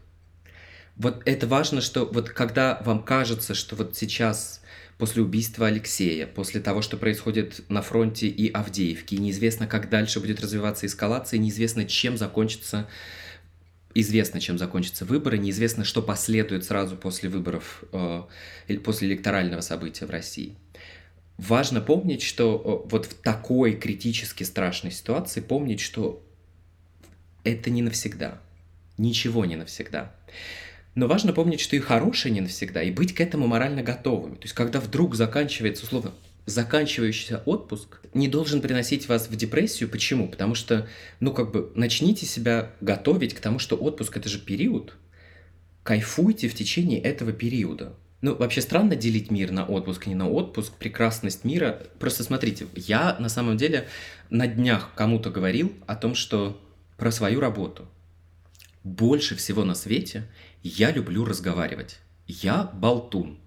Вот 0.96 1.22
это 1.26 1.46
важно, 1.46 1.80
что 1.80 2.06
вот 2.06 2.30
когда 2.30 2.80
вам 2.84 3.02
кажется, 3.02 3.54
что 3.54 3.76
вот 3.76 3.96
сейчас 3.96 4.62
после 4.98 5.22
убийства 5.22 5.66
Алексея, 5.66 6.26
после 6.26 6.60
того, 6.60 6.82
что 6.82 6.96
происходит 6.96 7.62
на 7.68 7.82
фронте 7.82 8.28
и 8.28 8.50
Авдеевке, 8.50 9.16
неизвестно, 9.18 9.66
как 9.66 9.90
дальше 9.90 10.20
будет 10.20 10.40
развиваться 10.40 10.86
эскалация, 10.86 11.38
неизвестно, 11.38 11.84
чем 11.84 12.16
закончится 12.16 12.88
известно, 14.00 14.40
чем 14.40 14.58
закончатся 14.58 15.04
выборы, 15.04 15.38
неизвестно, 15.38 15.84
что 15.84 16.02
последует 16.02 16.64
сразу 16.64 16.96
после 16.96 17.28
выборов 17.28 17.84
э, 17.92 18.22
или 18.68 18.78
после 18.78 19.08
электорального 19.08 19.60
события 19.60 20.06
в 20.06 20.10
России. 20.10 20.56
Важно 21.38 21.80
помнить, 21.80 22.22
что 22.22 22.84
э, 22.86 22.88
вот 22.90 23.06
в 23.06 23.14
такой 23.14 23.74
критически 23.74 24.42
страшной 24.42 24.92
ситуации 24.92 25.40
помнить, 25.40 25.80
что 25.80 26.22
это 27.44 27.70
не 27.70 27.82
навсегда. 27.82 28.40
Ничего 28.98 29.44
не 29.44 29.56
навсегда. 29.56 30.14
Но 30.94 31.06
важно 31.06 31.32
помнить, 31.32 31.60
что 31.60 31.76
и 31.76 31.80
хорошее 31.80 32.34
не 32.34 32.40
навсегда, 32.40 32.82
и 32.82 32.90
быть 32.90 33.14
к 33.14 33.20
этому 33.20 33.46
морально 33.46 33.82
готовыми. 33.82 34.36
То 34.36 34.44
есть, 34.44 34.54
когда 34.54 34.80
вдруг 34.80 35.14
заканчивается, 35.14 35.84
условно, 35.84 36.12
заканчивающийся 36.46 37.42
отпуск 37.44 38.00
не 38.14 38.28
должен 38.28 38.60
приносить 38.60 39.08
вас 39.08 39.28
в 39.28 39.36
депрессию. 39.36 39.88
Почему? 39.88 40.28
Потому 40.28 40.54
что, 40.54 40.88
ну, 41.20 41.32
как 41.32 41.50
бы, 41.50 41.72
начните 41.74 42.24
себя 42.24 42.72
готовить 42.80 43.34
к 43.34 43.40
тому, 43.40 43.58
что 43.58 43.76
отпуск– 43.76 44.16
это 44.18 44.28
же 44.28 44.38
период. 44.38 44.96
Кайфуйте 45.82 46.48
в 46.48 46.54
течение 46.54 47.00
этого 47.00 47.32
периода. 47.32 47.94
Ну, 48.22 48.34
вообще 48.34 48.60
странно 48.60 48.96
делить 48.96 49.30
мир 49.30 49.50
на 49.50 49.66
отпуск, 49.66 50.06
не 50.06 50.14
на 50.14 50.28
отпуск, 50.28 50.72
прекрасность 50.72 51.44
мира. 51.44 51.82
Просто 51.98 52.24
смотрите, 52.24 52.66
я 52.74 53.16
на 53.18 53.28
самом 53.28 53.56
деле 53.56 53.88
на 54.30 54.46
днях 54.46 54.92
кому-то 54.94 55.30
говорил 55.30 55.72
о 55.86 55.96
том, 55.96 56.14
что 56.14 56.60
про 56.96 57.10
свою 57.10 57.40
работу. 57.40 57.86
Больше 58.84 59.34
всего 59.36 59.64
на 59.64 59.74
свете 59.74 60.28
я 60.62 60.92
люблю 60.92 61.24
разговаривать. 61.24 61.98
Я 62.26 62.64
болтун 62.64 63.38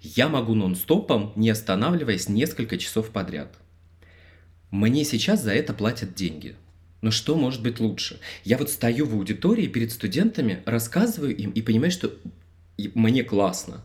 я 0.00 0.28
могу 0.28 0.54
нон-стопом, 0.54 1.32
не 1.36 1.50
останавливаясь, 1.50 2.28
несколько 2.28 2.78
часов 2.78 3.10
подряд. 3.10 3.58
Мне 4.70 5.04
сейчас 5.04 5.42
за 5.42 5.52
это 5.52 5.72
платят 5.72 6.14
деньги. 6.14 6.56
Но 7.00 7.10
что 7.10 7.36
может 7.36 7.62
быть 7.62 7.80
лучше? 7.80 8.20
Я 8.44 8.58
вот 8.58 8.70
стою 8.70 9.06
в 9.06 9.14
аудитории 9.14 9.66
перед 9.66 9.92
студентами, 9.92 10.62
рассказываю 10.66 11.36
им 11.36 11.50
и 11.52 11.62
понимаю, 11.62 11.92
что 11.92 12.12
мне 12.76 13.22
классно. 13.22 13.84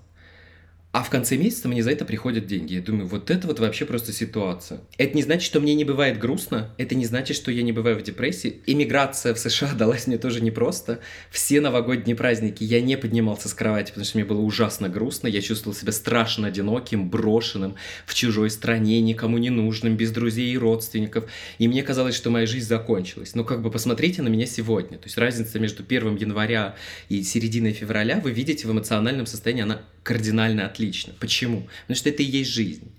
А 0.93 1.01
в 1.01 1.09
конце 1.09 1.37
месяца 1.37 1.67
мне 1.67 1.81
за 1.81 1.89
это 1.89 2.05
приходят 2.05 2.45
деньги. 2.45 2.75
Я 2.75 2.81
думаю, 2.81 3.07
вот 3.07 3.31
это 3.31 3.47
вот 3.47 3.59
вообще 3.59 3.83
просто 3.83 4.13
ситуация. 4.13 4.79
Это 4.99 5.15
не 5.15 5.23
значит, 5.23 5.43
что 5.43 5.59
мне 5.59 5.73
не 5.73 5.85
бывает 5.85 6.19
грустно, 6.19 6.69
это 6.77 6.93
не 6.93 7.07
значит, 7.07 7.35
что 7.35 7.49
я 7.49 7.63
не 7.63 7.71
бываю 7.71 7.97
в 7.97 8.03
депрессии. 8.03 8.61
Иммиграция 8.67 9.33
в 9.33 9.39
США 9.39 9.73
далась 9.77 10.05
мне 10.05 10.19
тоже 10.19 10.39
непросто. 10.39 10.99
Все 11.31 11.61
новогодние 11.61 12.15
праздники 12.15 12.63
я 12.63 12.79
не 12.79 12.95
поднимался 12.95 13.49
с 13.49 13.55
кровати, 13.55 13.87
потому 13.87 14.05
что 14.05 14.19
мне 14.19 14.25
было 14.25 14.39
ужасно 14.39 14.87
грустно. 14.87 15.27
Я 15.27 15.41
чувствовал 15.41 15.75
себя 15.75 15.91
страшно 15.91 16.49
одиноким, 16.49 17.09
брошенным 17.09 17.73
в 18.05 18.13
чужой 18.13 18.51
стране, 18.51 19.01
никому 19.01 19.39
не 19.39 19.49
нужным, 19.49 19.97
без 19.97 20.11
друзей 20.11 20.53
и 20.53 20.57
родственников. 20.59 21.25
И 21.57 21.67
мне 21.67 21.81
казалось, 21.81 22.13
что 22.13 22.29
моя 22.29 22.45
жизнь 22.45 22.67
закончилась. 22.67 23.33
Но 23.33 23.43
как 23.43 23.63
бы 23.63 23.71
посмотрите 23.71 24.21
на 24.21 24.27
меня 24.27 24.45
сегодня. 24.45 24.99
То 24.99 25.05
есть 25.05 25.17
разница 25.17 25.59
между 25.59 25.81
1 25.81 26.17
января 26.17 26.75
и 27.09 27.23
серединой 27.23 27.71
февраля 27.71 28.19
вы 28.23 28.29
видите 28.29 28.67
в 28.67 28.71
эмоциональном 28.71 29.25
состоянии, 29.25 29.63
она 29.63 29.81
кардинально 30.03 30.65
отлично. 30.65 31.13
Почему? 31.19 31.67
Потому 31.81 31.95
что 31.95 32.09
это 32.09 32.21
и 32.21 32.25
есть 32.25 32.51
жизнь. 32.51 32.91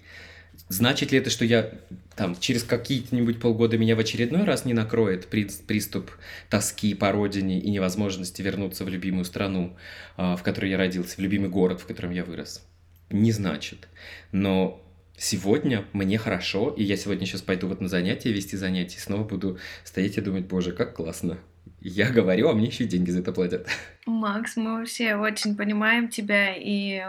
Значит 0.69 1.13
ли 1.13 1.19
это, 1.19 1.31
что 1.31 1.45
я 1.45 1.73
там 2.17 2.39
через 2.39 2.63
какие-нибудь 2.63 3.41
полгода 3.41 3.77
меня 3.77 3.97
в 3.97 3.99
очередной 3.99 4.45
раз 4.45 4.65
не 4.65 4.73
накроет 4.73 5.27
приступ 5.27 6.11
тоски 6.49 6.95
по 6.95 7.13
родине 7.13 7.61
и 7.61 7.71
невозможности 7.71 8.41
вернуться 8.41 8.85
в 8.85 8.89
любимую 8.89 9.25
страну, 9.25 9.77
а, 10.17 10.37
в 10.37 10.43
которой 10.43 10.71
я 10.71 10.79
родился, 10.79 11.17
в 11.17 11.19
любимый 11.19 11.51
город, 11.51 11.81
в 11.81 11.87
котором 11.87 12.13
я 12.13 12.25
вырос? 12.25 12.67
Не 13.11 13.33
значит. 13.33 13.89
Но 14.33 14.83
сегодня 15.19 15.85
мне 15.93 16.19
хорошо, 16.19 16.71
и 16.71 16.83
я 16.83 16.97
сегодня 16.97 17.27
сейчас 17.27 17.43
пойду 17.43 17.69
вот 17.69 17.81
на 17.81 17.89
занятия, 17.89 18.33
вести 18.33 18.57
занятия, 18.57 18.97
и 18.97 19.01
снова 19.01 19.25
буду 19.25 19.59
стоять 19.85 20.17
и 20.17 20.21
думать, 20.21 20.47
боже, 20.47 20.73
как 20.73 20.95
классно. 20.95 21.39
Я 21.87 22.11
говорю, 22.11 22.49
а 22.49 22.55
мне 22.55 22.69
еще 22.69 22.85
и 22.85 22.89
деньги 22.89 23.11
за 23.11 23.21
это 23.21 23.31
платят. 23.31 23.67
Макс, 24.07 24.57
мы 24.57 24.87
все 24.87 25.17
очень 25.17 25.55
понимаем 25.55 26.09
тебя, 26.09 26.55
и 26.57 27.03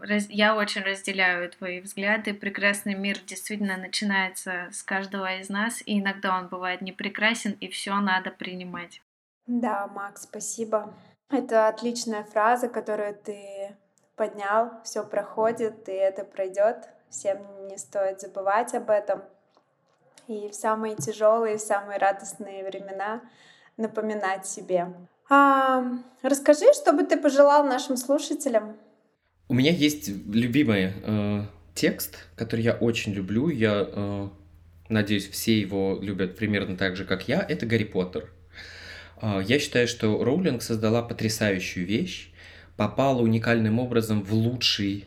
раз... 0.00 0.26
я 0.30 0.56
очень 0.56 0.80
разделяю 0.80 1.50
твои 1.50 1.80
взгляды. 1.80 2.32
Прекрасный 2.32 2.94
мир 2.94 3.18
действительно 3.26 3.76
начинается 3.76 4.68
с 4.72 4.82
каждого 4.82 5.36
из 5.36 5.50
нас, 5.50 5.82
и 5.84 6.00
иногда 6.00 6.38
он 6.38 6.48
бывает 6.48 6.80
не 6.80 6.92
прекрасен, 6.92 7.58
и 7.60 7.68
все 7.68 7.94
надо 8.00 8.30
принимать. 8.30 9.02
Да, 9.46 9.86
Макс, 9.88 10.22
спасибо. 10.22 10.94
Это 11.28 11.68
отличная 11.68 12.24
фраза, 12.24 12.68
которую 12.68 13.14
ты 13.14 13.76
поднял. 14.16 14.80
Все 14.82 15.04
проходит, 15.04 15.86
и 15.90 15.92
это 15.92 16.24
пройдет. 16.24 16.88
Всем 17.10 17.36
не 17.68 17.76
стоит 17.76 18.22
забывать 18.22 18.72
об 18.72 18.88
этом. 18.88 19.20
И 20.26 20.48
в 20.48 20.54
самые 20.54 20.96
тяжелые, 20.96 21.58
в 21.58 21.60
самые 21.60 21.98
радостные 21.98 22.64
времена 22.64 23.20
напоминать 23.82 24.46
себе. 24.46 24.88
А, 25.28 25.84
расскажи, 26.22 26.72
что 26.74 26.92
бы 26.92 27.04
ты 27.04 27.16
пожелал 27.16 27.64
нашим 27.64 27.96
слушателям? 27.96 28.76
У 29.48 29.54
меня 29.54 29.70
есть 29.70 30.08
любимый 30.08 30.92
э, 31.04 31.44
текст, 31.74 32.26
который 32.36 32.62
я 32.62 32.72
очень 32.74 33.12
люблю. 33.12 33.48
Я 33.48 33.86
э, 33.86 34.28
надеюсь, 34.88 35.28
все 35.28 35.58
его 35.58 35.98
любят 36.00 36.36
примерно 36.36 36.76
так 36.76 36.96
же, 36.96 37.04
как 37.04 37.28
я. 37.28 37.44
Это 37.46 37.66
Гарри 37.66 37.84
Поттер. 37.84 38.30
Э, 39.20 39.42
я 39.46 39.58
считаю, 39.58 39.88
что 39.88 40.22
Роулинг 40.24 40.62
создала 40.62 41.02
потрясающую 41.02 41.86
вещь, 41.86 42.32
попала 42.76 43.20
уникальным 43.20 43.78
образом 43.78 44.22
в 44.22 44.32
лучший 44.32 45.06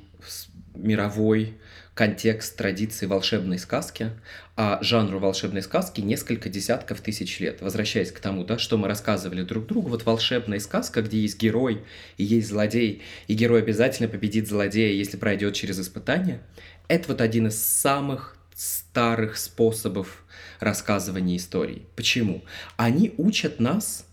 мировой 0.76 1.58
контекст 1.96 2.58
традиции 2.58 3.06
волшебной 3.06 3.58
сказки, 3.58 4.12
а 4.58 4.80
жанру 4.82 5.20
волшебной 5.20 5.62
сказки 5.62 6.02
несколько 6.02 6.50
десятков 6.50 7.00
тысяч 7.00 7.40
лет. 7.40 7.62
Возвращаясь 7.62 8.12
к 8.12 8.20
тому, 8.20 8.44
да, 8.44 8.58
что 8.58 8.78
мы 8.78 8.90
рассказывали 8.90 9.44
друг 9.44 9.66
другу, 9.66 9.90
вот 9.90 10.06
волшебная 10.06 10.60
сказка, 10.60 11.02
где 11.02 11.20
есть 11.22 11.40
герой 11.40 11.84
и 12.18 12.26
есть 12.26 12.50
злодей, 12.50 13.02
и 13.28 13.34
герой 13.34 13.62
обязательно 13.62 14.10
победит 14.10 14.50
злодея, 14.50 14.94
если 14.94 15.16
пройдет 15.16 15.56
через 15.56 15.80
испытание, 15.80 16.42
это 16.90 17.08
вот 17.08 17.22
один 17.22 17.48
из 17.48 17.60
самых 17.66 18.38
старых 18.54 19.38
способов 19.38 20.26
рассказывания 20.60 21.38
историй. 21.38 21.88
Почему? 21.96 22.44
Они 22.76 23.14
учат 23.18 23.62
нас 23.62 24.06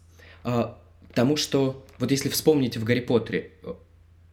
а, 0.45 0.79
тому, 1.15 1.37
что, 1.37 1.85
вот 1.99 2.13
если 2.13 2.29
вспомните 2.29 2.79
в 2.79 2.85
Гарри 2.85 3.01
Поттере, 3.01 3.51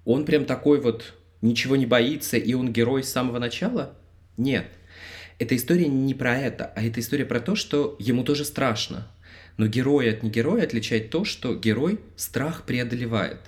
он 0.05 0.25
прям 0.25 0.45
такой 0.45 0.79
вот 0.79 1.15
ничего 1.41 1.75
не 1.75 1.85
боится, 1.85 2.37
и 2.37 2.53
он 2.53 2.71
герой 2.71 3.03
с 3.03 3.11
самого 3.11 3.39
начала? 3.39 3.95
Нет. 4.37 4.67
Эта 5.39 5.55
история 5.55 5.87
не 5.87 6.13
про 6.13 6.37
это, 6.37 6.73
а 6.75 6.83
это 6.83 6.99
история 6.99 7.25
про 7.25 7.39
то, 7.39 7.55
что 7.55 7.95
ему 7.99 8.23
тоже 8.23 8.43
страшно. 8.43 9.07
Но 9.57 9.67
герой 9.67 10.09
от 10.09 10.23
негероя 10.23 10.63
отличает 10.63 11.09
то, 11.09 11.25
что 11.25 11.55
герой 11.55 11.99
страх 12.15 12.63
преодолевает. 12.65 13.39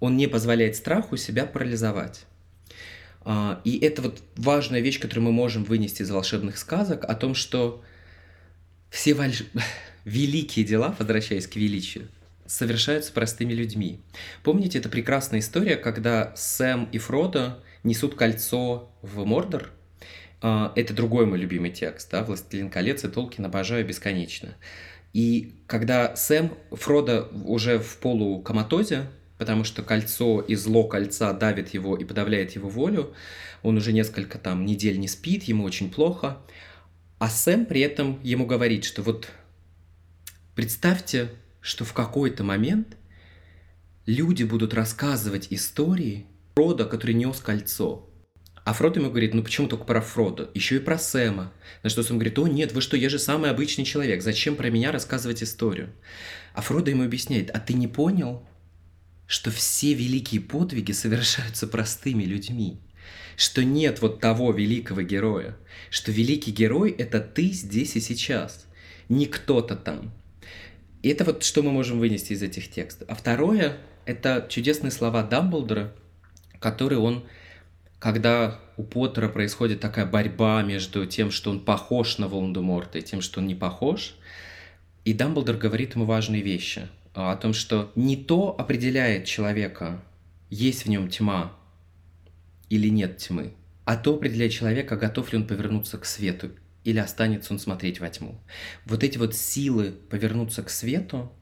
Он 0.00 0.16
не 0.16 0.26
позволяет 0.26 0.76
страху 0.76 1.16
себя 1.16 1.46
парализовать. 1.46 2.26
А, 3.24 3.60
и 3.64 3.78
это 3.78 4.02
вот 4.02 4.22
важная 4.36 4.80
вещь, 4.80 5.00
которую 5.00 5.24
мы 5.24 5.32
можем 5.32 5.64
вынести 5.64 6.02
из 6.02 6.10
волшебных 6.10 6.58
сказок, 6.58 7.04
о 7.04 7.14
том, 7.14 7.34
что 7.34 7.82
все 8.90 9.14
вольж... 9.14 9.44
великие 10.04 10.64
дела, 10.64 10.94
возвращаясь 10.98 11.46
к 11.46 11.56
величию, 11.56 12.08
совершаются 12.46 13.12
простыми 13.12 13.52
людьми. 13.52 14.00
Помните, 14.42 14.78
это 14.78 14.88
прекрасная 14.88 15.40
история, 15.40 15.76
когда 15.76 16.34
Сэм 16.36 16.88
и 16.92 16.98
Фродо 16.98 17.62
несут 17.82 18.14
кольцо 18.14 18.90
в 19.02 19.24
Мордор? 19.24 19.70
А, 20.40 20.72
это 20.76 20.92
другой 20.92 21.26
мой 21.26 21.38
любимый 21.38 21.70
текст, 21.70 22.10
да, 22.10 22.22
«Властелин 22.22 22.68
колец» 22.68 23.04
и 23.04 23.08
Толкин 23.08 23.46
обожаю 23.46 23.86
бесконечно. 23.86 24.56
И 25.12 25.54
когда 25.66 26.16
Сэм, 26.16 26.52
Фродо 26.70 27.30
уже 27.44 27.78
в 27.78 27.96
полукоматозе, 27.98 29.06
потому 29.38 29.64
что 29.64 29.82
кольцо 29.82 30.40
и 30.40 30.54
зло 30.54 30.84
кольца 30.84 31.32
давит 31.32 31.72
его 31.72 31.96
и 31.96 32.04
подавляет 32.04 32.52
его 32.52 32.68
волю, 32.68 33.14
он 33.62 33.76
уже 33.76 33.92
несколько 33.92 34.38
там 34.38 34.66
недель 34.66 34.98
не 34.98 35.08
спит, 35.08 35.44
ему 35.44 35.64
очень 35.64 35.90
плохо, 35.90 36.38
а 37.18 37.30
Сэм 37.30 37.64
при 37.64 37.80
этом 37.80 38.20
ему 38.22 38.44
говорит, 38.44 38.84
что 38.84 39.02
вот 39.02 39.28
представьте, 40.54 41.30
что 41.64 41.86
в 41.86 41.94
какой-то 41.94 42.44
момент 42.44 42.98
люди 44.04 44.44
будут 44.44 44.74
рассказывать 44.74 45.46
истории 45.48 46.26
Фрода, 46.56 46.84
который 46.84 47.14
нес 47.14 47.40
кольцо. 47.40 48.06
А 48.64 48.74
Фрод 48.74 48.96
ему 48.96 49.08
говорит, 49.08 49.32
ну 49.32 49.42
почему 49.42 49.66
только 49.66 49.84
про 49.84 50.02
Фрода? 50.02 50.50
Еще 50.52 50.76
и 50.76 50.80
про 50.80 50.98
Сэма. 50.98 51.54
На 51.82 51.88
что 51.88 52.02
Сэм 52.02 52.18
говорит, 52.18 52.38
о 52.38 52.46
нет, 52.48 52.72
вы 52.72 52.82
что, 52.82 52.98
я 52.98 53.08
же 53.08 53.18
самый 53.18 53.50
обычный 53.50 53.86
человек, 53.86 54.22
зачем 54.22 54.56
про 54.56 54.68
меня 54.68 54.92
рассказывать 54.92 55.42
историю? 55.42 55.94
А 56.52 56.60
Фродо 56.60 56.90
ему 56.90 57.02
объясняет, 57.02 57.48
а 57.50 57.58
ты 57.60 57.72
не 57.72 57.88
понял, 57.88 58.46
что 59.26 59.50
все 59.50 59.94
великие 59.94 60.42
подвиги 60.42 60.92
совершаются 60.92 61.66
простыми 61.66 62.24
людьми? 62.24 62.78
Что 63.38 63.64
нет 63.64 64.02
вот 64.02 64.20
того 64.20 64.52
великого 64.52 65.00
героя? 65.00 65.56
Что 65.88 66.12
великий 66.12 66.50
герой— 66.50 66.90
это 66.98 67.20
ты 67.20 67.52
здесь 67.52 67.96
и 67.96 68.00
сейчас, 68.00 68.66
не 69.08 69.24
кто-то 69.24 69.76
там. 69.76 70.12
И 71.04 71.08
это 71.10 71.22
вот 71.24 71.42
что 71.42 71.62
мы 71.62 71.70
можем 71.70 71.98
вынести 71.98 72.32
из 72.32 72.42
этих 72.42 72.70
текстов. 72.70 73.06
А 73.10 73.14
второе— 73.14 73.76
это 74.06 74.46
чудесные 74.48 74.90
слова 74.90 75.22
Дамблдора, 75.22 75.92
которые 76.58 76.98
он, 76.98 77.26
когда 77.98 78.58
у 78.78 78.84
Поттера 78.84 79.28
происходит 79.28 79.80
такая 79.80 80.06
борьба 80.06 80.62
между 80.62 81.04
тем, 81.04 81.30
что 81.30 81.50
он 81.50 81.60
похож 81.60 82.16
на 82.16 82.26
Волан-де-Морта, 82.26 83.00
и 83.00 83.02
тем, 83.02 83.20
что 83.20 83.40
он 83.40 83.46
не 83.46 83.54
похож, 83.54 84.14
и 85.04 85.12
Дамблдор 85.12 85.56
говорит 85.56 85.94
ему 85.94 86.06
важные 86.06 86.40
вещи 86.40 86.88
о 87.12 87.36
том, 87.36 87.52
что 87.52 87.92
не 87.96 88.16
то 88.16 88.56
определяет 88.58 89.26
человека, 89.26 90.02
есть 90.48 90.86
в 90.86 90.88
нем 90.88 91.10
тьма 91.10 91.52
или 92.70 92.88
нет 92.88 93.18
тьмы, 93.18 93.52
а 93.84 93.98
то 93.98 94.14
определяет 94.14 94.52
человека, 94.52 94.96
готов 94.96 95.32
ли 95.32 95.38
он 95.38 95.46
повернуться 95.46 95.98
к 95.98 96.06
свету 96.06 96.52
или 96.84 96.98
останется 96.98 97.52
он 97.52 97.58
смотреть 97.58 97.98
во 97.98 98.08
тьму. 98.08 98.40
Вот 98.84 99.02
эти 99.02 99.18
вот 99.18 99.34
силы 99.34 99.92
повернуться 100.10 100.62
к 100.62 100.70
свету, 100.70 101.32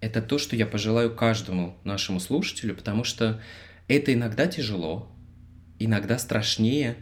это 0.00 0.22
то, 0.22 0.38
что 0.38 0.56
я 0.56 0.66
пожелаю 0.66 1.14
каждому 1.14 1.78
нашему 1.84 2.18
слушателю, 2.20 2.74
потому 2.74 3.04
что 3.04 3.40
это 3.88 4.12
иногда 4.12 4.46
тяжело, 4.46 5.10
иногда 5.78 6.18
страшнее, 6.18 6.96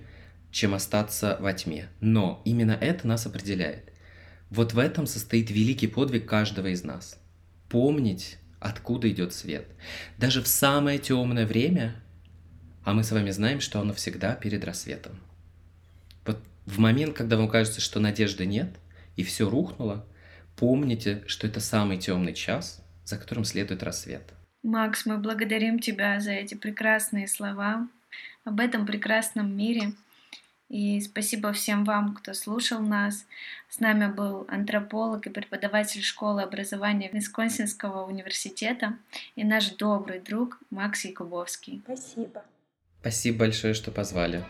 чем 0.51 0.75
остаться 0.75 1.37
во 1.41 1.53
тьме. 1.53 1.89
Но 2.01 2.43
именно 2.45 2.73
это 2.73 3.07
нас 3.07 3.27
определяет. 3.27 3.93
Вот 4.51 4.73
в 4.73 4.79
этом 4.79 5.07
состоит 5.07 5.51
великий 5.51 5.87
подвиг 5.87 6.29
каждого 6.29 6.69
из 6.69 6.85
нас. 6.85 7.19
Помнить, 7.69 8.39
откуда 8.61 9.11
идет 9.11 9.33
свет. 9.33 9.67
Даже 10.19 10.43
в 10.43 10.47
самое 10.47 10.99
темное 10.99 11.47
время, 11.47 11.97
а 12.85 12.93
мы 12.93 13.03
с 13.03 13.11
вами 13.11 13.31
знаем, 13.31 13.61
что 13.61 13.81
оно 13.81 13.93
всегда 13.95 14.35
перед 14.35 14.65
рассветом. 14.65 15.19
В 16.67 16.79
момент, 16.79 17.15
когда 17.17 17.37
вам 17.37 17.49
кажется, 17.49 17.81
что 17.81 18.01
надежды 18.01 18.47
нет, 18.47 18.71
и 19.17 19.23
все 19.23 19.49
рухнуло, 19.49 20.07
помните, 20.57 21.23
что 21.27 21.47
это 21.47 21.61
самый 21.61 21.99
темный 21.99 22.35
час, 22.35 22.83
за 23.05 23.19
которым 23.19 23.45
следует 23.45 23.83
рассвет. 23.83 24.33
Макс, 24.63 25.05
мы 25.05 25.19
благодарим 25.19 25.79
тебя 25.79 26.21
за 26.21 26.33
эти 26.33 26.55
прекрасные 26.55 27.29
слова 27.29 27.87
об 28.45 28.61
этом 28.61 28.87
прекрасном 28.87 29.55
мире. 29.55 29.93
И 30.71 31.01
спасибо 31.03 31.53
всем 31.53 31.85
вам, 31.85 32.15
кто 32.15 32.33
слушал 32.33 32.81
нас. 32.81 33.27
С 33.69 33.79
нами 33.79 34.11
был 34.11 34.47
антрополог 34.49 35.27
и 35.27 35.31
преподаватель 35.31 36.03
школы 36.03 36.43
образования 36.43 37.11
Висконсинского 37.13 38.07
университета 38.07 38.97
и 39.37 39.45
наш 39.45 39.71
добрый 39.71 40.21
друг 40.21 40.59
Макс 40.71 41.05
Якубовский. 41.05 41.83
Спасибо. 41.85 42.43
Спасибо 43.01 43.41
большое, 43.41 43.75
что 43.75 43.91
позвали. 43.91 44.43